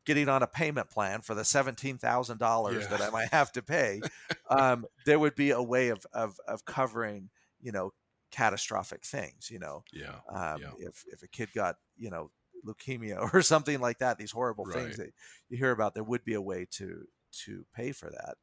[0.06, 2.48] getting on a payment plan for the seventeen thousand Yeah.
[2.48, 4.02] dollars that I might have to pay,
[4.50, 7.30] um, there would be a way of, of of covering
[7.62, 7.91] you know
[8.32, 9.50] catastrophic things.
[9.50, 10.20] You know, Yeah.
[10.30, 10.72] um, Yeah.
[10.80, 12.32] if if a kid got you know
[12.65, 15.12] leukemia or something like that, these horrible things that
[15.50, 17.06] you hear about, there would be a way to
[17.46, 18.36] to pay for that.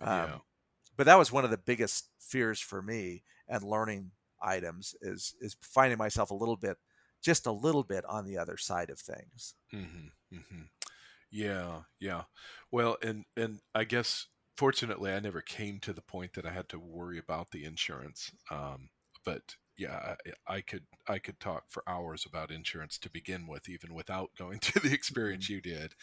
[0.00, 0.24] Yeah.
[0.34, 0.40] Um,
[0.96, 4.10] but that was one of the biggest fears for me and learning
[4.42, 6.76] items is is finding myself a little bit
[7.22, 10.62] just a little bit on the other side of things Mm-hmm, hmm
[11.32, 12.24] Yeah, yeah.
[12.70, 16.68] Well, and and I guess fortunately, I never came to the point that I had
[16.70, 18.30] to worry about the insurance.
[18.50, 18.90] Um,
[19.24, 20.16] but yeah,
[20.46, 24.30] I, I could I could talk for hours about insurance to begin with, even without
[24.38, 25.94] going through the experience you did.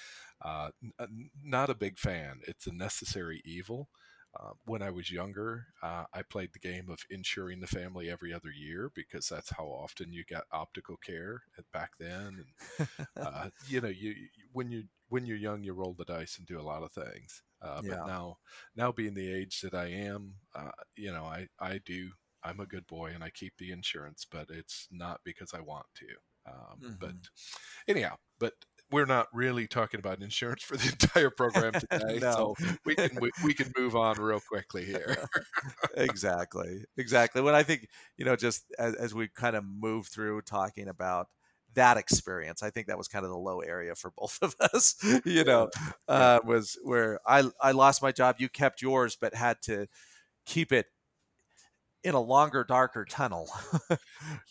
[0.43, 2.39] Uh, n- n- not a big fan.
[2.47, 3.89] It's a necessary evil.
[4.39, 8.31] Uh, when I was younger, uh, I played the game of insuring the family every
[8.31, 12.45] other year because that's how often you got optical care at- back then.
[12.79, 16.37] And uh, you know, you you- when you when you're young, you roll the dice
[16.37, 17.43] and do a lot of things.
[17.61, 17.89] Uh, Yeah.
[17.89, 18.37] but now,
[18.75, 22.11] now being the age that I am, uh, you know, I I do.
[22.43, 25.87] I'm a good boy and I keep the insurance, but it's not because I want
[25.95, 26.07] to.
[26.51, 27.29] Um, But Mhm.
[27.87, 28.53] anyhow, but
[28.91, 32.29] we're not really talking about insurance for the entire program today, No.
[32.29, 35.17] so we can we, we can move on real quickly here.
[35.95, 40.41] exactly exactly when i think you know just as, as we kind of move through
[40.41, 41.27] talking about
[41.75, 44.95] that experience i think that was kind of the low area for both of us
[45.25, 45.69] you know
[46.07, 49.87] uh, was where i i lost my job you kept yours but had to
[50.45, 50.87] keep it
[52.03, 53.49] in a longer darker tunnel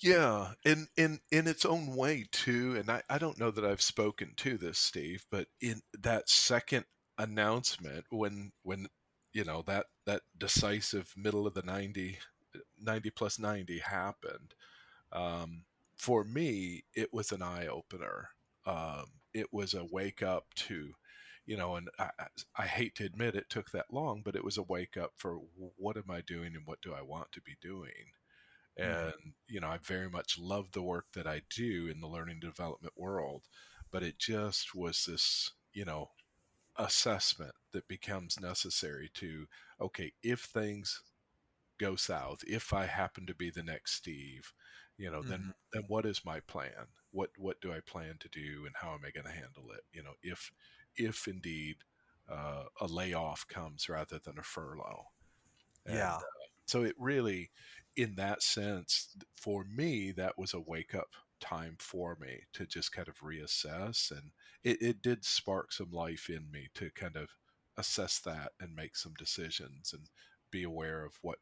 [0.01, 2.77] Yeah, in in in its own way too.
[2.77, 6.85] And I, I don't know that I've spoken to this, Steve, but in that second
[7.19, 8.89] announcement when when
[9.33, 12.19] you know that that decisive middle of the 90
[12.81, 14.55] 90 plus 90 happened
[15.13, 15.65] um,
[15.99, 18.31] for me it was an eye opener
[18.67, 20.93] um, it was a wake up to
[21.47, 22.11] you know and I,
[22.57, 25.41] I hate to admit it took that long but it was a wake up for
[25.77, 28.13] what am i doing and what do i want to be doing
[28.79, 29.13] Mhm.
[29.13, 32.41] and you know i very much love the work that i do in the learning
[32.41, 33.45] development world
[33.91, 36.11] but it just was this you know
[36.77, 39.47] assessment that becomes necessary to
[39.81, 41.03] okay if things
[41.79, 44.53] go south if i happen to be the next steve
[44.99, 45.53] you know then Mhm.
[45.73, 46.89] then what is my plan?
[47.13, 49.85] What what do i plan to do and how am i going to handle it?
[49.93, 50.53] You know if
[50.97, 51.79] if indeed
[52.29, 55.07] uh, a layoff comes rather than a furlough.
[55.87, 56.21] And yeah.
[56.21, 57.51] uh, so it really
[57.97, 62.93] in that sense for me that was a wake up time for me to just
[62.93, 64.33] kind of reassess and
[64.65, 67.31] it, it did spark some life in me to kind of
[67.77, 70.11] assess that and make some decisions and
[70.51, 71.39] be aware of what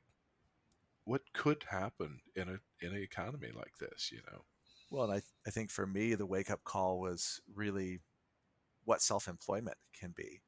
[1.07, 4.45] what could happen in a in an economy like this you know?
[4.91, 8.01] Well and i i think for me the wake up call was really
[8.85, 10.43] what self-employment can be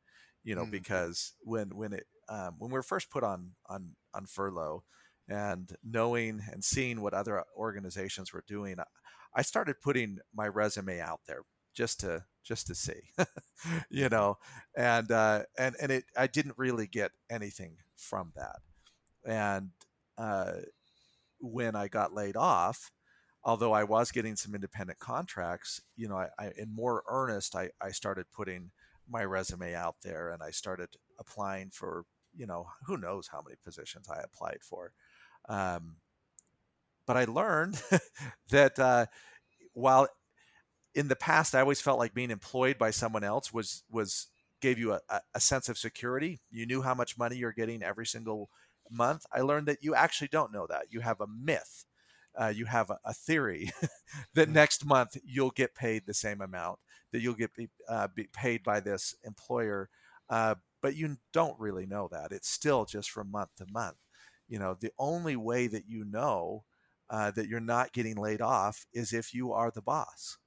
[0.44, 0.70] you know Mhm.
[0.70, 4.84] because when when it um, when we were first put on on on furlough
[5.28, 8.84] and knowing and seeing what other organizations were doing I-
[9.34, 11.42] i started putting my resume out there
[11.74, 13.02] just to just to see
[13.90, 14.38] you know?
[14.76, 18.56] And uh and and it i didn't really get anything from that.
[19.26, 19.70] And
[20.18, 20.54] uh
[21.40, 22.90] when i got laid off
[23.44, 27.70] although I was getting some independent contracts, you know, I, I in more earnest, I,
[27.80, 28.70] I started putting
[29.08, 32.04] my resume out there and I started applying for,
[32.36, 34.92] you know, who knows how many positions I applied for.
[35.48, 35.96] Um,
[37.06, 37.80] but I learned
[38.50, 39.06] that uh,
[39.74, 40.08] while
[40.94, 44.28] in the past I always felt like being employed by someone else was was
[44.60, 46.40] gave you a, a- a sense of security.
[46.50, 48.50] You knew how much money you're getting every single
[48.92, 49.24] month.
[49.32, 50.86] I learned that you actually don't know that.
[50.90, 51.84] You have a myth.
[52.38, 53.70] Uh, you have a, a theory
[54.34, 54.52] that Mm.
[54.52, 56.78] next month you'll get paid the same amount,
[57.12, 59.88] that you'll get be, uh, be paid by this employer,
[60.30, 62.32] uh, but you don't really know that.
[62.32, 63.96] It's still just from month to month.
[64.48, 66.64] You know, the only way that you know
[67.10, 70.38] uh, that you're not getting laid off is if you are the boss.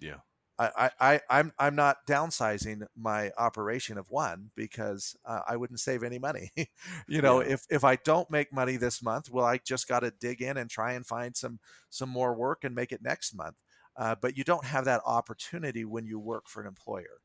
[0.00, 0.20] yeah
[0.58, 6.02] I, I, I'm I'm not downsizing my operation of one because uh, I wouldn't save
[6.02, 6.50] any money.
[7.08, 7.54] you know, Yeah.
[7.54, 10.56] if if I don't make money this month, well, I just got to dig in
[10.56, 13.56] and try and find some some more work and make it next month.
[13.96, 17.20] Uh, but you don't have that opportunity when you work for an employer.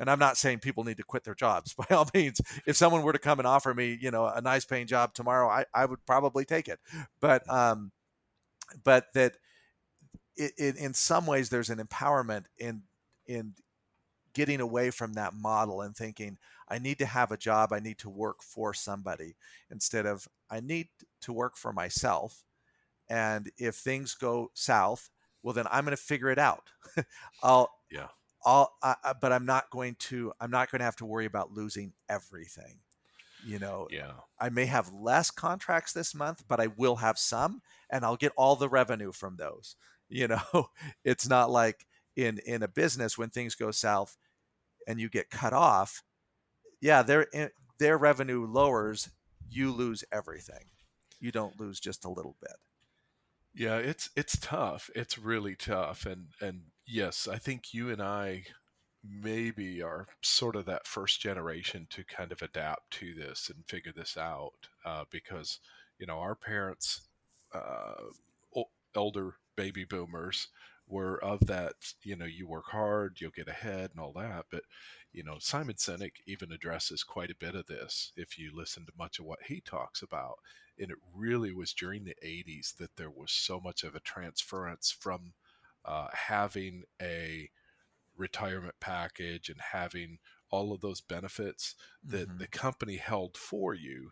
[0.00, 1.74] And I'm not saying people need to quit their jobs.
[1.90, 4.64] By all means, if someone were to come and offer me, you know, a nice
[4.64, 6.78] paying job tomorrow, I, I would probably take it.
[7.20, 7.92] But um,
[8.84, 9.34] but that
[10.38, 12.82] it, it, in some ways there's an empowerment in
[13.26, 13.54] in
[14.32, 17.98] getting away from that model and thinking I need to have a job, I need
[17.98, 19.36] to work for somebody
[19.70, 20.88] instead of I need
[21.22, 22.44] to work for myself.
[23.08, 25.10] And if things go south,
[25.42, 26.70] well then I'm going to figure it out.
[27.42, 28.08] I'll Yeah.
[28.44, 30.32] all, uh, but I'm not going to.
[30.40, 32.78] I'm not going to have to worry about losing everything.
[33.46, 34.12] You know, yeah.
[34.40, 38.32] I may have less contracts this month, but I will have some, and I'll get
[38.36, 39.76] all the revenue from those.
[40.08, 40.68] You know,
[41.04, 41.86] it's not like
[42.16, 44.16] in in a business when things go south
[44.86, 46.02] and you get cut off.
[46.80, 47.48] Yeah, their eh,
[47.78, 49.10] their revenue lowers,
[49.48, 50.70] you lose everything.
[51.20, 52.56] You don't lose just a little bit.
[53.54, 54.90] Yeah, it's it's tough.
[54.94, 58.44] It's really tough, and and yes, I think you and I
[59.04, 63.92] maybe are sort of that first generation to kind of adapt to this and figure
[63.94, 64.52] this out
[64.84, 65.60] uh, because
[65.98, 67.08] you know our parents,
[67.54, 67.94] uh,
[68.94, 70.48] elder baby boomers,
[70.86, 71.74] were of that.
[72.02, 74.62] You know, you work hard, you'll get ahead, and all that, but
[75.12, 78.92] you know, Simon Sinek even addresses quite a bit of this if you listen to
[78.96, 80.36] much of what he talks about.
[80.78, 84.90] And it really was during the 80s that there was so much of a transference
[84.90, 85.32] from
[85.84, 87.50] uh, having a
[88.16, 90.18] retirement package and having
[90.50, 92.38] all of those benefits that mm-hmm.
[92.38, 94.10] the company held for you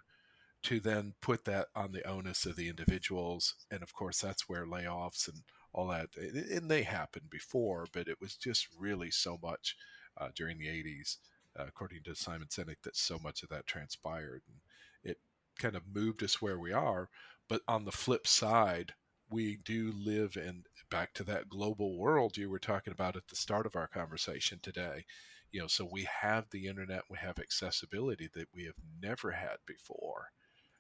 [0.67, 3.55] to then put that on the onus of the individuals.
[3.71, 5.43] And of course, that's where layoffs and
[5.73, 9.77] all that, and they happened before, but it was just really so much
[10.19, 11.19] uh, during the 80s,
[11.57, 14.43] uh, according to Simon Sinek, that so much of that transpired.
[14.49, 14.57] And
[15.05, 15.19] it
[15.57, 17.11] kind of moved us where we are.
[17.49, 18.95] But on the flip side,
[19.31, 23.37] we do live in back to that global world you were talking about at the
[23.37, 25.05] start of our conversation today.
[25.53, 29.59] You know, so we have the internet, we have accessibility that we have never had
[29.65, 30.31] before.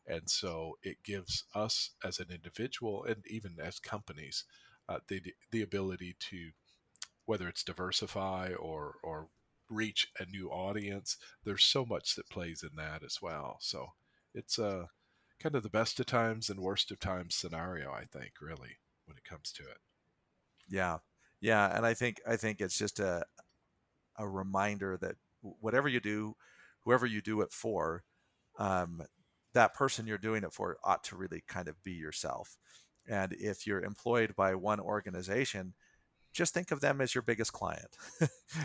[0.06, 4.44] And so it gives us as an individual and even as companies
[4.88, 6.50] uh, the, the ability to
[7.24, 9.28] whether it's diversify or or
[9.68, 11.16] reach a new audience.
[11.44, 13.58] There's so much that plays in that as well.
[13.60, 13.88] So
[14.32, 14.86] it's a uh,
[15.40, 19.16] kind of the best of times and worst of times scenario, I think, really, when
[19.16, 19.78] it comes to it.
[20.68, 20.98] Yeah,
[21.40, 23.24] yeah, and I think I think it's just a
[24.16, 26.36] a reminder that whatever you do,
[26.84, 28.02] whoever you do it for,
[28.58, 29.02] um,
[29.56, 32.56] that person you're doing it for ought to really kind of be yourself.
[33.08, 35.72] And if you're employed by one organization,
[36.34, 37.96] just think of them as your biggest client.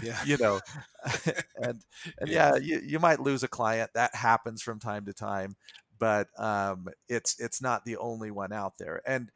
[0.03, 0.17] Yeah.
[0.25, 0.59] you know,
[1.55, 1.81] and
[2.19, 3.91] and yeah, you, you might lose a client.
[3.93, 5.55] That happens from time to time,
[5.97, 9.01] but um, it's it's not the only one out there.
[9.07, 9.31] And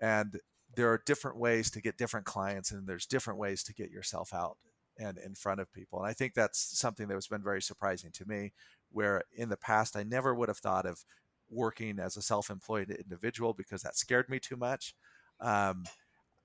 [0.00, 0.38] and
[0.76, 4.32] there are different ways to get different clients, and there's different ways to get yourself
[4.32, 4.58] out
[4.96, 5.98] and in front of people.
[6.00, 8.52] And I think that's something that has been very surprising to me.
[8.90, 11.04] Where in the past I never would have thought of
[11.50, 14.94] working as a self-employed individual because that scared me too much.
[15.40, 15.84] Um,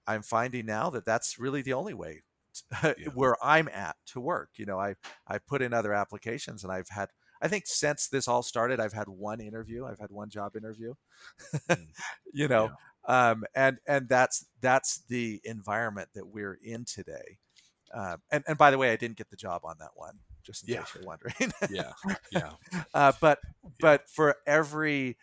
[0.07, 2.21] I'm finding now that that's really the only way
[2.83, 2.93] yeah.
[3.13, 4.49] where I'm at to work.
[4.55, 4.95] You know, I
[5.27, 7.09] I put in other applications and I've had
[7.41, 9.85] I think since this all started, I've had one interview.
[9.85, 10.93] I've had one job interview.
[11.69, 11.87] Mm.
[12.33, 12.71] you know,
[13.07, 13.31] yeah.
[13.31, 17.39] um, and and that's that's the environment that we're in today.
[17.93, 20.67] Uh, and and by the way, I didn't get the job on that one, just
[20.67, 20.81] in yeah.
[20.81, 21.53] case you're wondering.
[21.69, 21.91] yeah,
[22.31, 22.51] yeah.
[22.93, 23.39] Uh, but
[23.79, 25.17] but for every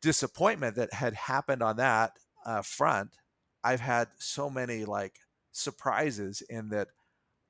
[0.00, 2.12] disappointment that had happened on that
[2.46, 3.10] uh, front,
[3.64, 5.16] I've had so many like
[5.52, 6.88] surprises in that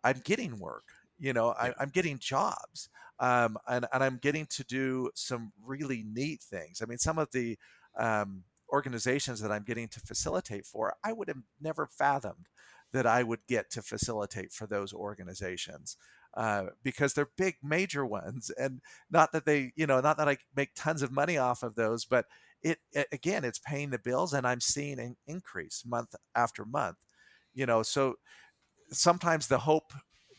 [0.03, 0.84] I'm getting work.
[1.18, 6.05] You know, I, am getting jobs, um, and and I'm getting to do some really
[6.07, 6.80] neat things.
[6.80, 7.59] I mean, some of the
[7.99, 12.47] um, organizations that I'm getting to facilitate for, I would have never fathomed
[12.93, 15.97] that I would get to facilitate for those organizations.
[16.34, 20.36] Uh, because they're big major ones and not that they you know not that i
[20.54, 22.26] make tons of money off of those but
[22.62, 26.98] it, it again it's paying the bills and i'm seeing an increase month after month
[27.54, 28.14] you know so
[28.90, 29.92] sometimes the hope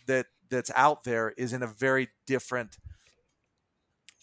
[0.08, 2.78] that that's out there is in a very different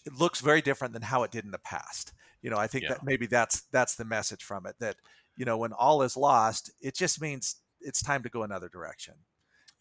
[0.06, 2.12] it looks very different than how it did in the past
[2.42, 2.90] you know i think yeah.
[2.90, 4.96] that maybe that's that's the message from it that
[5.36, 9.14] you know when all is lost it just means it's time to go another direction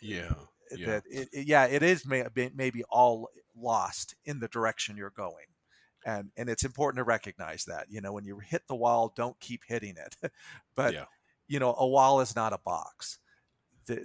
[0.01, 0.33] yeah
[0.75, 0.85] yeah.
[0.85, 2.23] that it, it, yeah it is may,
[2.55, 5.45] maybe all lost in the direction you're going
[6.05, 9.39] and and it's important to recognize that you know when you hit the wall don't
[9.39, 10.31] keep hitting it
[10.75, 11.05] but yeah.
[11.47, 13.19] you know a wall is not a box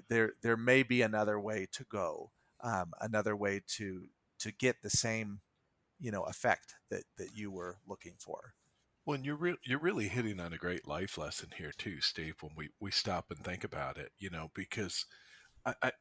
[0.09, 2.31] there there may be another way to go
[2.63, 4.05] um, another way to
[4.39, 5.41] to get the same
[5.99, 8.55] you know effect that that you were looking for
[9.07, 12.37] well, and you're re- you're really hitting on a great life lesson here too, Steve.
[12.41, 15.07] When we we stop and think about it, you know, because
[15.65, 15.93] I, I,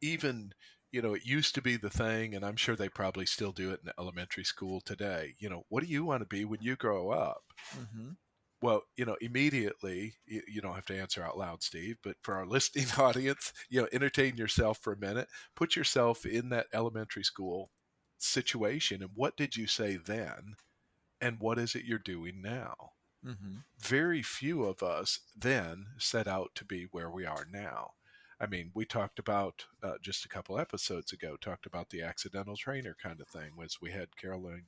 [0.00, 0.52] even
[0.92, 3.70] you know, it used to be the thing, and I'm sure they probably still do
[3.70, 5.34] it in elementary school today.
[5.38, 7.42] You know, what do you want to be when you grow up?
[7.78, 8.12] Mm-hmm.
[8.62, 12.34] Well, you know, immediately, you, you, don't have to answer out loud, Steve, but for
[12.34, 15.28] our listening audience, you know, entertain yourself for a minute.
[15.54, 17.70] Put yourself in that elementary school
[18.16, 19.02] situation.
[19.02, 20.54] And what did you say then?
[21.20, 22.92] And what is it you're doing now?
[23.24, 23.56] Mm-hmm.
[23.78, 27.90] Very few of us then set out to be where we are now.
[28.40, 32.56] I mean, we talked about uh, just a couple episodes ago, talked about the accidental
[32.56, 33.52] trainer kind of thing.
[33.56, 34.64] Was we had Caroline,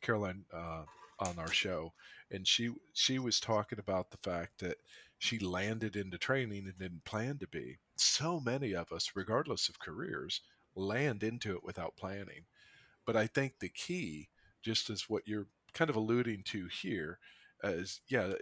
[0.00, 0.84] Caroline uh,
[1.18, 1.92] on our show,
[2.30, 4.76] and she she was talking about the fact that
[5.18, 7.78] she landed into training and didn't plan to be.
[7.96, 10.40] So many of us, regardless of careers,
[10.74, 12.44] land into it without planning.
[13.04, 14.28] But I think the key,
[14.62, 17.18] just as what you're kind of alluding to here,
[17.64, 18.32] is yeah,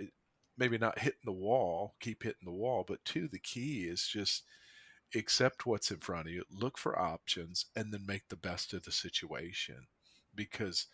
[0.61, 4.45] maybe not hitting the wall, keep hitting the wall, but two, the key is just
[5.17, 8.85] accept what's in front of you, look for options, and then make the best of
[8.85, 9.87] the situation.
[10.35, 10.87] Because,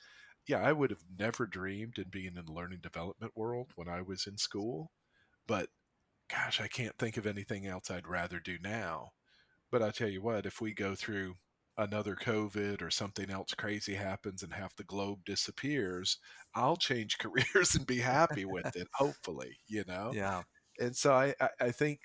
[0.47, 4.01] yeah, I would have never dreamed in being in the learning development world when I
[4.01, 4.93] was in school,
[5.47, 5.69] but
[6.31, 9.11] gosh, I can't think of anything else I'd rather do now.
[9.71, 11.35] But I tell you what, if we go through
[11.79, 16.18] another COVID or something else crazy happens and half the globe disappears,
[16.55, 20.12] I'll change careers and be happy with it, hopefully, you know?
[20.14, 20.43] Yeah.
[20.79, 22.01] And so I, I think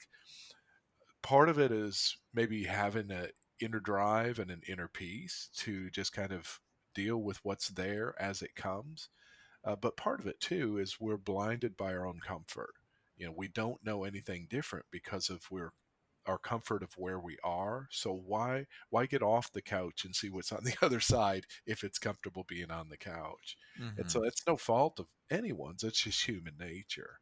[1.21, 6.13] part of it is maybe having an inner drive and an inner peace to just
[6.13, 6.59] kind of
[6.93, 9.09] deal with what's there as it comes.
[9.63, 12.73] Uh, but part of it too is we're blinded by our own comfort.
[13.15, 15.73] You know, we don't know anything different because of we're
[16.25, 17.87] our comfort of where we are.
[17.91, 21.83] So why why get off the couch and see what's on the other side if
[21.83, 23.57] it's comfortable being on the couch?
[23.81, 24.01] Mm-hmm.
[24.01, 25.83] And so it's no fault of anyone's.
[25.83, 27.19] It's just human nature.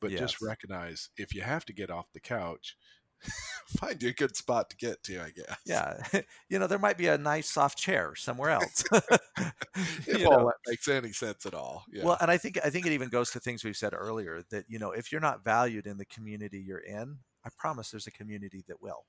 [0.00, 0.20] But yes.
[0.20, 2.76] just recognize if you have to get off the couch,
[3.78, 5.58] find you a good spot to get to, I guess.
[5.64, 6.02] Yeah.
[6.48, 8.84] You know, there might be a nice soft chair somewhere else.
[8.92, 10.46] if all know.
[10.46, 11.84] that makes any sense at all.
[11.90, 12.04] Yeah.
[12.04, 14.66] Well, and I think I think it even goes to things we've said earlier that,
[14.68, 18.12] you know, if you're not valued in the community you're in, I promise there's a
[18.12, 19.04] community that will.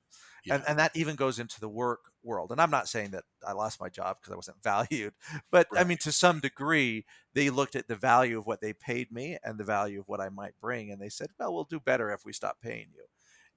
[0.45, 0.55] Yeah.
[0.55, 2.51] And, and that even goes into the work world.
[2.51, 5.13] And I'm not saying that I lost my job because I wasn't valued,
[5.51, 5.81] but right.
[5.81, 9.37] I mean, to some degree, they looked at the value of what they paid me
[9.43, 10.91] and the value of what I might bring.
[10.91, 13.03] And they said, well, we'll do better if we stop paying you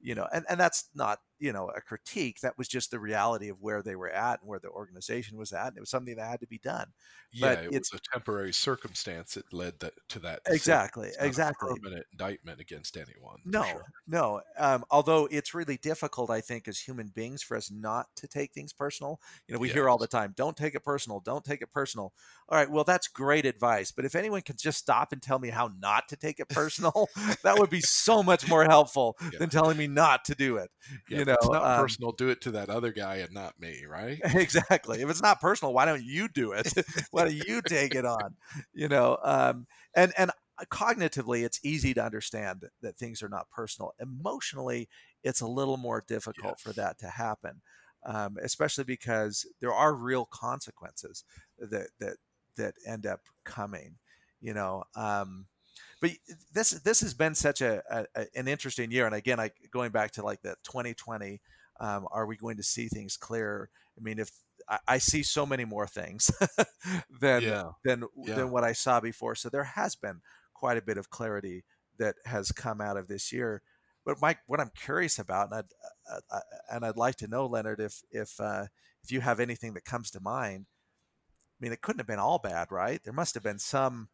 [0.00, 3.48] you know and, and that's not you know a critique that was just the reality
[3.48, 6.16] of where they were at and where the organization was at and it was something
[6.16, 6.86] that had to be done
[7.32, 12.06] yeah but it was a temporary circumstance that led that, to that exactly exactly permanent
[12.12, 13.84] indictment against anyone no sure.
[14.06, 18.26] no um, although it's really difficult i think as human beings for us not to
[18.26, 19.74] take things personal you know we yes.
[19.74, 22.12] hear all the time don't take it personal don't take it personal
[22.48, 25.48] all right well that's great advice but if anyone can just stop and tell me
[25.48, 27.08] how not to take it personal
[27.42, 29.38] that would be so much more helpful yeah.
[29.38, 30.70] than telling me not to do it
[31.08, 33.84] yeah, know it's not um, personal do it to that other guy and not me
[33.88, 34.20] right?
[34.34, 36.72] Exactly if it's not personal why don't you do it?
[37.10, 38.36] Why don't you take it on?
[38.72, 40.30] You know um, and and
[40.70, 43.92] cognitively it's easy to understand that things are not personal.
[44.00, 44.88] Emotionally
[45.22, 46.62] it's a little more difficult yes.
[46.62, 47.60] for that to happen
[48.06, 51.24] um, especially because there are real consequences
[51.58, 52.16] that that
[52.56, 53.96] that end up coming
[54.40, 55.46] you know um,
[56.08, 59.90] but this this has been such a, a, an interesting year and again i going
[59.90, 61.40] back to like the 2020
[61.78, 63.68] um, are we going to see things clearer?
[63.98, 64.30] i mean if
[64.68, 66.30] I, I see so many more things
[67.20, 67.70] than yeah.
[67.84, 68.34] than yeah.
[68.34, 69.34] than what I saw before.
[69.34, 70.20] So there has been
[70.54, 71.64] quite a bit of clarity
[71.98, 73.62] that has come out of this year.
[74.04, 75.64] But Mike, what I'm curious about, and I'd
[76.12, 76.40] uh, uh,
[76.70, 78.66] and I'd like to know, Leonard, if if uh,
[79.02, 80.66] if you have anything that comes to mind.
[81.58, 83.02] I mean, it couldn't have been all bad, right?
[83.02, 84.08] There must have been some,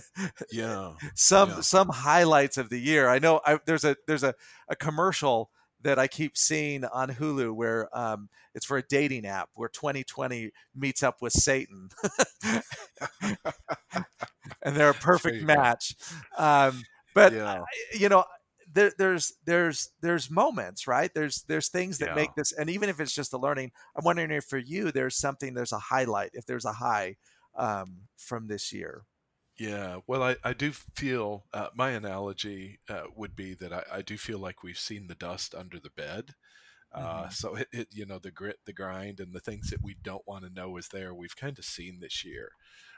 [0.50, 1.60] yeah, some yeah.
[1.60, 3.08] some highlights of the year.
[3.08, 4.34] I know I, there's a there's a,
[4.68, 5.50] a commercial
[5.82, 10.50] that I keep seeing on Hulu where um, it's for a dating app where 2020
[10.74, 11.90] meets up with Satan.
[14.62, 15.94] and they're a perfect match.
[16.36, 16.82] Um,
[17.14, 17.62] but yeah.
[17.94, 18.24] you know,
[18.78, 21.10] there, there's there's there's moments, right?
[21.12, 22.14] There's there's things that yeah.
[22.14, 25.16] make this, and even if it's just a learning, I'm wondering if for you there's
[25.16, 27.16] something, there's a highlight, if there's a high
[27.56, 29.02] um, from this year.
[29.58, 34.02] Yeah, well, I, I do feel uh, my analogy uh, would be that I, I
[34.02, 36.34] do feel like we've seen the dust under the bed.
[36.94, 37.30] Uh, mm-hmm.
[37.32, 40.26] So it, it, you know, the grit, the grind, and the things that we don't
[40.28, 41.12] want to know is there.
[41.12, 42.52] We've kind of seen this year,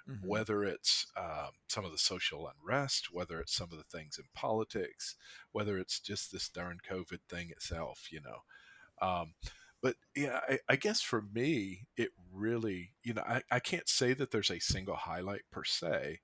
[0.09, 0.27] mm-hmm.
[0.27, 4.25] whether it's um, some of the social unrest, whether it's some of the things in
[4.35, 5.17] politics,
[5.53, 8.09] whether it's just this darn COVID thing itself.
[8.11, 9.35] You know, um,
[9.83, 14.13] but yeah, I, I, guess for me, it really, you know, I, I can't say
[14.15, 16.21] that there's a single highlight per se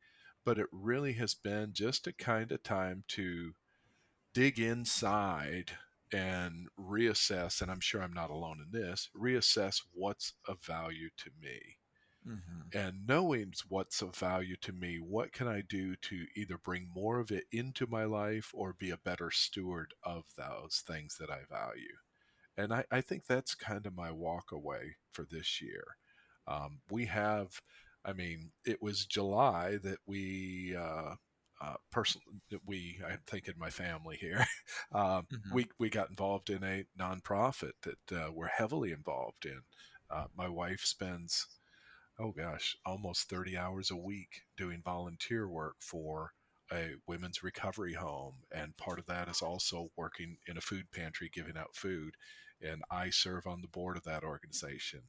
[0.47, 3.53] but it really has been just a kind of time to
[4.33, 5.73] dig inside
[6.13, 11.31] and reassess, and I'm sure I'm not alone in this, reassess what's of value to
[11.43, 11.79] me.
[12.27, 12.79] Mm-hmm.
[12.79, 17.21] And knowing what's of value to me, what can I do to either bring more
[17.21, 21.41] of it into my life or be a better steward of those things that I
[21.49, 21.97] value?
[22.57, 25.85] And I, I think that's kind of my walk away for this year.
[26.49, 27.61] Um, we have
[28.07, 31.17] I mean, it was July that we uh,
[31.61, 32.27] uh, personally,
[32.65, 34.47] we I'm thinking my family here.
[34.93, 35.55] Um, mm-hmm.
[35.55, 39.61] We we got involved in a nonprofit that uh, we're heavily involved in.
[40.11, 41.47] Uh, my wife spends,
[42.19, 46.33] oh gosh, almost 30 hours a week doing volunteer work for
[46.73, 51.31] a women's recovery home, and part of that is also working in a food pantry,
[51.33, 52.15] giving out food.
[52.61, 55.03] And I serve on the board of that organization.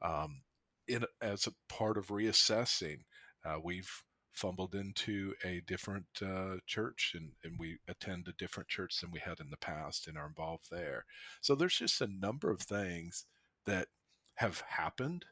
[0.00, 0.42] Um,
[0.86, 3.00] in as a part of reassessing,
[3.44, 3.90] uh, we've
[4.32, 9.20] fumbled into a different uh, church and, and we attend a different church than we
[9.20, 11.04] had in the past and are involved there.
[11.40, 13.26] So there's just a number of things
[13.64, 13.88] that
[14.36, 15.24] have happened,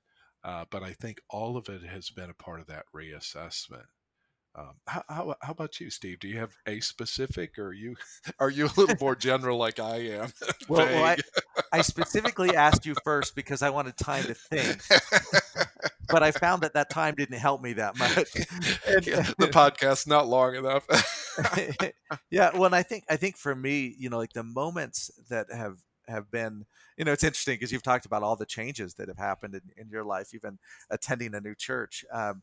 [0.44, 3.86] uh, but I think all of it has been a part of that reassessment.
[4.54, 6.18] Um, how, how, how, about you, Steve?
[6.20, 7.96] Do you have a specific, or are you
[8.38, 10.32] are you a little more general like I am?
[10.68, 11.16] well, well I,
[11.72, 14.82] I, specifically asked you first because I wanted time to think,
[16.08, 18.28] but I found that that time didn't help me that much.
[18.86, 20.86] And, yeah, the podcast's not long enough.
[22.30, 25.78] yeah, well, I think I think for me, you know, like the moments that have
[26.12, 26.64] have been
[26.96, 29.62] you know it's interesting because you've talked about all the changes that have happened in,
[29.76, 30.58] in your life even
[30.90, 32.42] attending a new church um,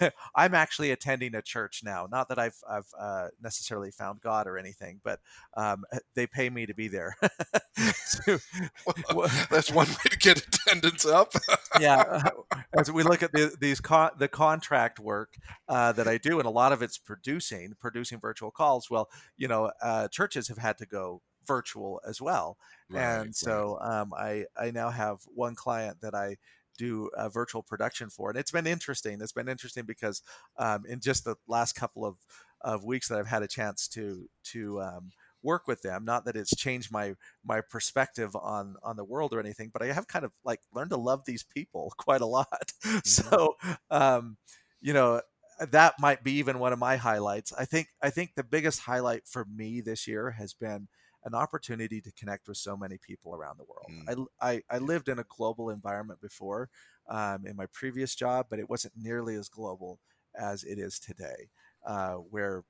[0.34, 2.06] I'm actually attending a church now.
[2.10, 5.20] Not that I've I've uh, necessarily found God or anything, but
[5.56, 7.16] um, eh, they pay me to be there.
[7.94, 8.38] so,
[9.14, 11.32] well, that's one way to get attendance up.
[11.80, 12.30] yeah,
[12.76, 15.34] as we look at the, these con- the contract work
[15.68, 18.90] uh, that I do, and a lot of it's producing producing virtual calls.
[18.90, 22.56] Well, you know, uh, churches have had to go virtual as well,
[22.88, 24.00] right, and so right.
[24.00, 26.36] um, I I now have one client that I
[26.78, 28.30] do a virtual production for.
[28.30, 29.18] And it's been interesting.
[29.20, 30.22] It's been interesting because
[30.56, 32.16] um, in just the last couple of,
[32.62, 35.10] of weeks that I've had a chance to to um,
[35.42, 39.40] work with them, not that it's changed my my perspective on on the world or
[39.40, 42.72] anything, but I have kind of like learned to love these people quite a lot.
[42.84, 43.00] Mm-hmm.
[43.04, 43.56] So
[43.90, 44.36] um,
[44.80, 45.20] you know
[45.60, 47.52] that might be even one of my highlights.
[47.52, 50.88] I think I think the biggest highlight for me this year has been
[51.24, 53.90] an opportunity to connect with so many people around the world.
[53.90, 54.28] Mm.
[54.40, 56.70] I, I, I, lived in a global environment before
[57.08, 59.98] um, in my previous job, but it wasn't nearly as global
[60.38, 61.50] as it is today,
[61.86, 62.64] uh, where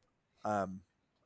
[0.44, 0.80] um,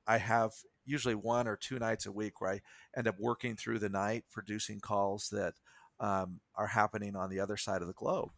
[0.07, 0.53] I have
[0.85, 2.61] usually one or two nights a week where I
[2.97, 5.55] end up working through the night, producing calls that
[6.01, 8.31] um, are happening on the other side of the globe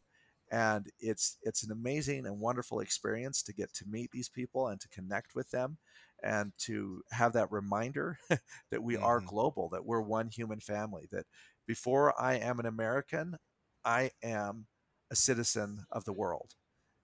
[0.50, 4.80] and it's it's an amazing and wonderful experience to get to meet these people and
[4.80, 5.78] to connect with them
[6.24, 8.18] and to have that reminder
[8.70, 9.04] that we mm-hmm.
[9.04, 11.26] are global, that we're one human family, that
[11.66, 13.36] before I am an American,
[13.84, 14.66] I am
[15.10, 16.54] a citizen of the world.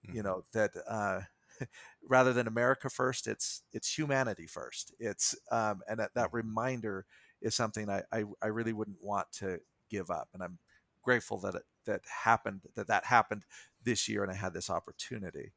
[0.05, 0.17] Mm-hmm.
[0.17, 1.21] You know, that uh,
[2.09, 4.93] rather than America first, it's it's humanity first.
[4.99, 6.37] It's um, and that, that mm-hmm.
[6.37, 7.05] reminder
[7.41, 9.59] is something I, I, I really wouldn't want to
[9.89, 10.29] give up.
[10.33, 10.57] And I'm
[11.03, 13.43] grateful that it that happened that that happened
[13.83, 15.53] this year and I had this opportunity.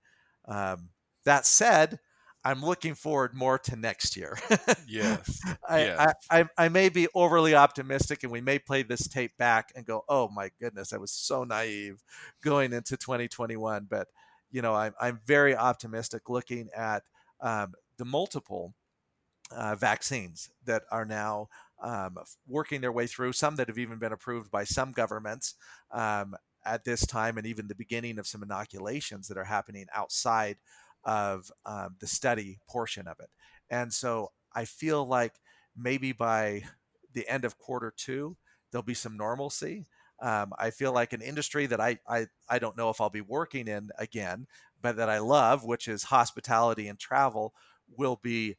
[0.47, 0.91] Um,
[1.25, 2.01] that said,
[2.45, 4.37] I'm looking forward more to next year.
[4.87, 5.41] yes.
[5.69, 6.15] I, yes.
[6.31, 9.87] I, I, I, may be overly optimistic and we may play this tape back and
[9.87, 12.03] go, oh my goodness, I was so naive
[12.43, 13.87] going into 2021.
[13.89, 14.09] But,
[14.51, 17.03] you know, I'm, I'm very optimistic looking at
[17.41, 18.75] um, the multiple
[19.51, 21.49] uh, vaccines that are now
[21.83, 25.55] um, working their way through, some that have even been approved by some governments.
[25.91, 26.37] Um,
[26.67, 30.57] at this time, and even the beginning of some inoculations that are happening outside
[31.05, 33.29] of um, the study portion of it.
[33.71, 35.35] And so I feel like
[35.77, 36.65] maybe by
[37.13, 38.37] the end of quarter two,
[38.71, 39.87] there'll be some normalcy.
[40.21, 43.21] Um, I feel like an industry that I, I, I don't know if I'll be
[43.21, 44.47] working in again,
[44.81, 47.53] but that I love, which is hospitality and travel,
[47.97, 48.57] will be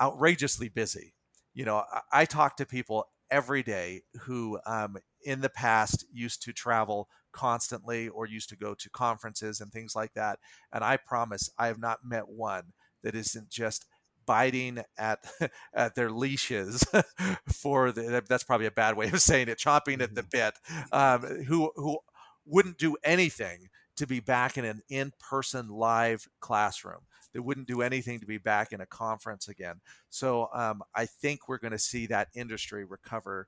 [0.00, 1.14] outrageously busy.
[1.54, 6.40] You know, I, I talk to people every day who um, in the past used
[6.42, 10.38] to travel constantly or used to go to conferences and things like that.
[10.72, 12.72] And I promise I have not met one
[13.02, 13.86] that isn't just
[14.24, 15.18] biting at
[15.74, 16.84] at their leashes
[17.46, 20.28] for the, that's probably a bad way of saying it chomping at the mm-hmm.
[20.30, 20.54] bit
[20.92, 21.98] um, who who
[22.44, 27.00] wouldn't do anything to be back in an in-person live classroom
[27.32, 31.48] they wouldn't do anything to be back in a conference again so um, i think
[31.48, 33.46] we're going to see that industry recover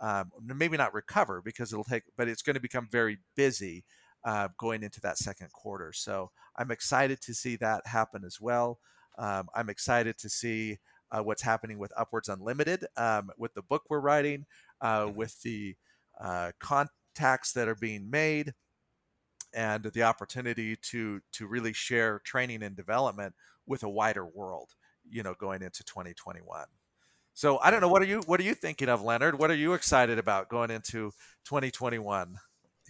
[0.00, 3.84] um, maybe not recover because it'll take, but it's going to become very busy
[4.24, 5.92] uh, going into that second quarter.
[5.92, 8.78] So I'm excited to see that happen as well.
[9.18, 10.78] Um, I'm excited to see
[11.10, 14.46] uh, what's happening with UpWords Unlimited, um, with the book we're writing,
[14.80, 15.16] uh, mm-hmm.
[15.16, 15.74] with the
[16.20, 18.52] uh, contacts that are being made,
[19.54, 23.34] and the opportunity to to really share training and development
[23.66, 24.70] with a wider world.
[25.10, 26.66] You know, going into 2021.
[27.38, 27.88] So I don't know.
[27.88, 29.38] What are you What are you thinking of, Leonard?
[29.38, 31.12] What are you excited about going into
[31.44, 32.36] 2021?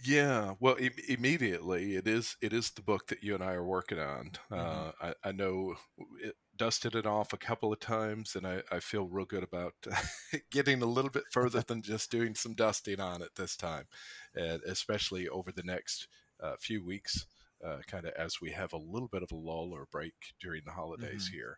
[0.01, 3.65] Yeah, well, Im immediately it is it is the book that you and I are
[3.65, 4.31] working on.
[4.55, 5.75] hmm Uh, I, I know
[6.21, 9.73] it dusted it off a couple of times, and I, I feel real good about
[10.51, 13.87] getting a little bit further than just doing some dusting on it this time,
[14.33, 16.07] and especially over the next
[16.41, 17.25] uh, few weeks,
[17.65, 20.61] uh, kind of as we have a little bit of a lull or break during
[20.65, 21.57] the holidays hmm here.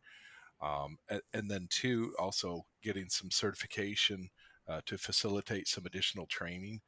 [0.62, 4.30] Um, and, and then two, also getting some certification
[4.68, 6.82] uh, to facilitate some additional training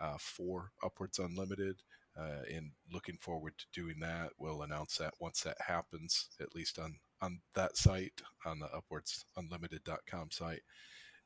[0.00, 1.82] uh, for UpWords Unlimited.
[2.18, 4.30] Uh, and looking forward to doing that.
[4.38, 9.24] We'll announce that once that happens, at least on on that site, on the upwards
[9.36, 10.62] upwordsunlimited.com site.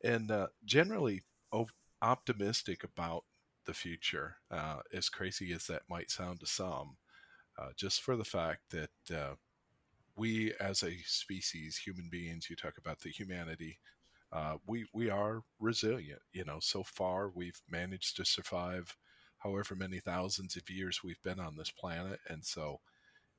[0.05, 1.22] And uh, generally
[2.00, 3.24] optimistic about
[3.66, 6.96] the future, uh, as crazy as that might sound to some,
[7.59, 8.90] uh, just for the fact that
[10.16, 13.78] we as a species, human beings, you talk about the humanity,
[14.32, 16.20] uh, we we are resilient.
[16.32, 18.96] You know, so far we've managed to survive
[19.38, 22.80] however many thousands of years we've been on this planet, and so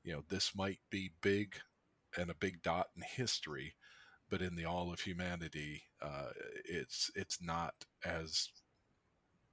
[0.04, 1.56] you know this might be big
[2.18, 3.76] and a big dot in history,
[4.30, 6.30] but in the all of humanity, uh,
[6.66, 7.74] it's it's not
[8.06, 8.50] as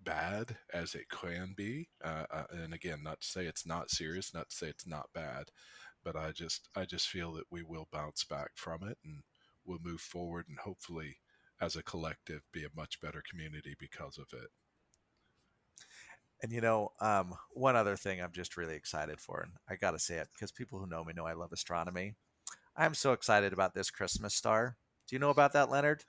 [0.03, 1.89] bad as it can be.
[2.03, 5.11] Uh, uh, and again, not to say it's not serious, not to say it's not
[5.15, 5.51] bad,
[6.05, 9.23] but I just I just feel that we will bounce back from it and
[9.65, 11.19] we'll move forward and hopefully
[11.61, 14.49] as a collective be a much better community because of it.
[16.43, 19.91] And you know, um, one other thing I'm just really excited for, and I got
[19.91, 22.15] to say it because people who know me know I love astronomy.
[22.77, 24.77] I'm so excited about this Christmas star.
[25.07, 26.05] Do you know about that, Leonard?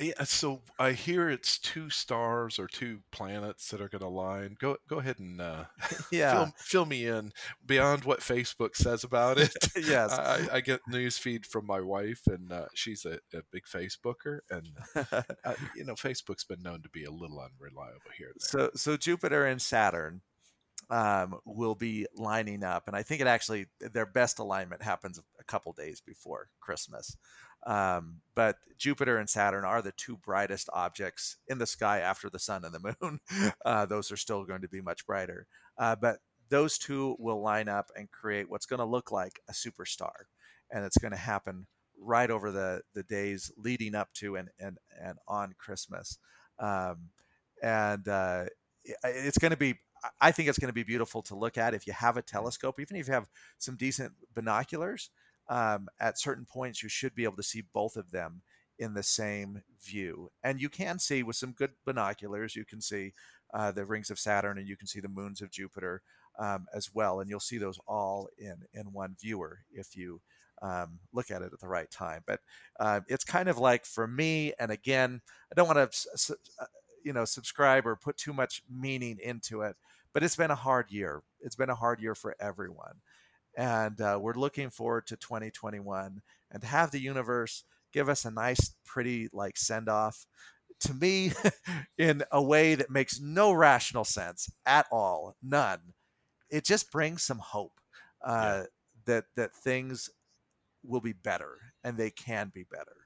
[0.00, 4.56] Yeah, so I hear it's two stars or two planets that are going to align.
[4.60, 5.64] Go go ahead and uh,
[6.12, 6.32] yeah.
[6.32, 7.32] fill fill me in
[7.66, 9.52] beyond what Facebook says about it.
[9.76, 10.12] yes.
[10.12, 14.38] I, I get news feed from my wife, and uh, she's a, a, big Facebooker,
[14.50, 15.22] and uh,
[15.74, 19.60] you know Facebook's been known to be a little unreliable here so so Jupiter and
[19.60, 20.20] Saturn
[20.90, 25.44] um, will be lining up, and I think it actually their best alignment happens a
[25.44, 27.16] couple days before Christmas.
[27.68, 32.38] Um, but Jupiter and Saturn are the two brightest objects in the sky after the
[32.38, 33.20] sun and the moon.
[33.64, 35.46] Uh, those are still going to be much brighter,
[35.76, 39.52] uh, but those two will line up and create what's going to look like a
[39.52, 40.14] superstar,
[40.70, 41.66] and it's going to happen
[42.00, 46.18] right over the the days leading up to and and and on Christmas.
[46.58, 47.10] Um,
[47.62, 48.46] and uh,
[49.04, 49.74] it's going to be
[50.20, 52.80] I think it's going to be beautiful to look at if you have a telescope,
[52.80, 55.10] even if you have some decent binoculars.
[55.48, 58.42] Um, at certain points, you should be able to see both of them
[58.78, 60.30] in the same view.
[60.44, 63.12] And you can see with some good binoculars, you can see
[63.52, 66.02] uh, the rings of Saturn and you can see the moons of Jupiter
[66.38, 67.20] um, as well.
[67.20, 70.20] And you'll see those all in in one viewer if you
[70.62, 72.22] um, look at it at the right time.
[72.26, 72.40] But
[72.78, 76.36] uh, it's kind of like for me, and again, I don't want to
[77.04, 79.76] you know subscribe or put too much meaning into it
[80.12, 82.94] but it's been a hard year it's been a hard year for everyone
[83.58, 88.32] and uh, we're looking forward to 2021 and to have the universe give us a
[88.32, 90.26] nice pretty like send off
[90.80, 91.32] to me
[91.98, 95.94] in a way that makes no rational sense at all none
[96.50, 97.80] it just brings some hope
[98.24, 98.66] uh, Yeah,
[99.06, 100.10] that that things
[100.84, 102.96] will be better and they can be better.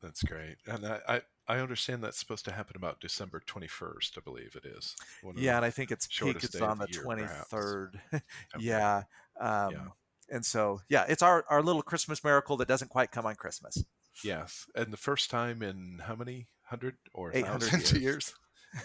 [0.00, 4.16] That's great, and I, I I understand that's supposed to happen about December twenty first.
[4.16, 4.94] I believe it is
[5.36, 7.94] Yeah, and I think its peak is on the year, 23rd.
[8.14, 8.22] Okay,
[8.58, 9.02] yeah.
[9.40, 9.66] yeah.
[9.66, 9.92] Um,
[10.30, 13.84] and so, yeah, it's our, our little Christmas miracle that doesn't quite come on Christmas.
[14.24, 17.92] Yes, and the first time in how many hundred or 800 years.
[17.92, 18.34] years?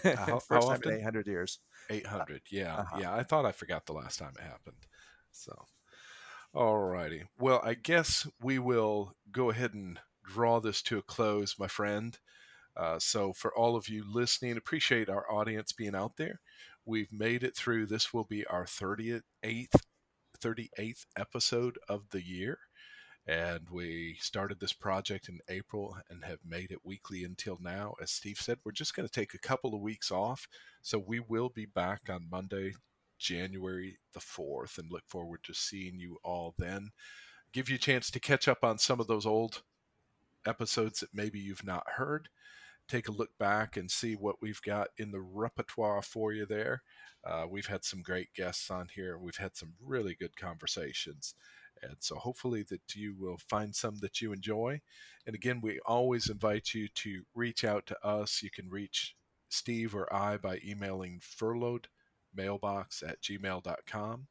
[0.03, 0.99] How, how First time in often?
[0.99, 1.60] 800 years.
[1.89, 2.36] 800.
[2.36, 2.39] Uh.
[2.51, 2.97] Yeah, uh-huh.
[2.99, 3.16] yeah.
[3.16, 4.86] I thought I forgot the last time it happened.
[5.32, 5.66] So,
[6.53, 7.24] alrighty.
[7.39, 12.18] Well, I guess we will go ahead and draw this to a close, my friend.
[12.78, 16.41] Uh, so, for all of you listening, appreciate our audience being out there.
[16.86, 17.88] We've made it through.
[17.88, 19.82] This will be our 38th,
[20.39, 22.59] 38th episode of the year.
[23.25, 27.95] And we started this project in April and have made it weekly until now.
[28.01, 30.47] As Steve said, we're just going to take a couple of weeks off.
[30.82, 32.75] So we will be back on Monday,
[33.17, 36.91] January the 4th, and look forward to seeing you all then.
[37.51, 39.63] Give you a chance to catch up on some of those old
[40.45, 42.30] episodes that maybe you've not heard
[42.88, 46.84] take a look back and see what we've got in the repertoire for you there.
[47.24, 49.18] Uh, we've had some great guests on here.
[49.18, 51.34] We've had some really good conversations.
[51.82, 54.82] And so hopefully that you will find some that you enjoy.
[55.26, 58.42] And again, we always invite you to reach out to us.
[58.42, 59.16] You can reach
[59.50, 61.88] Steve or I by emailing furloughed
[62.34, 64.28] mailbox at gmail.com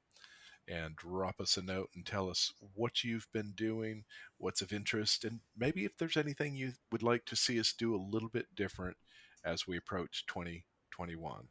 [0.68, 4.04] and drop us a note and tell us what you've been doing,
[4.38, 7.94] what's of interest, and maybe if there's anything you would like to see us do
[7.94, 8.96] a little bit different
[9.44, 11.48] as we approach 2021.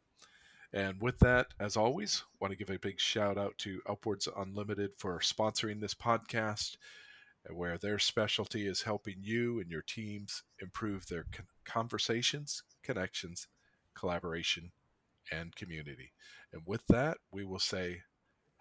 [0.72, 4.90] And with that, as always, want to give a big shout out to UpWords Unlimited
[4.98, 6.76] for sponsoring this podcast,
[7.48, 11.24] uh, where their specialty is helping you and your teams improve their
[11.64, 13.48] conversations, connections,
[13.94, 14.72] collaboration,
[15.32, 16.12] and community.
[16.52, 18.02] And with that, we will say,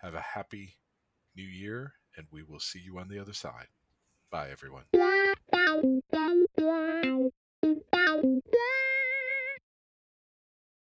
[0.06, 0.76] have a happy
[1.36, 3.68] new year, and we will see you on the other side.
[4.32, 4.84] Bye, everyone.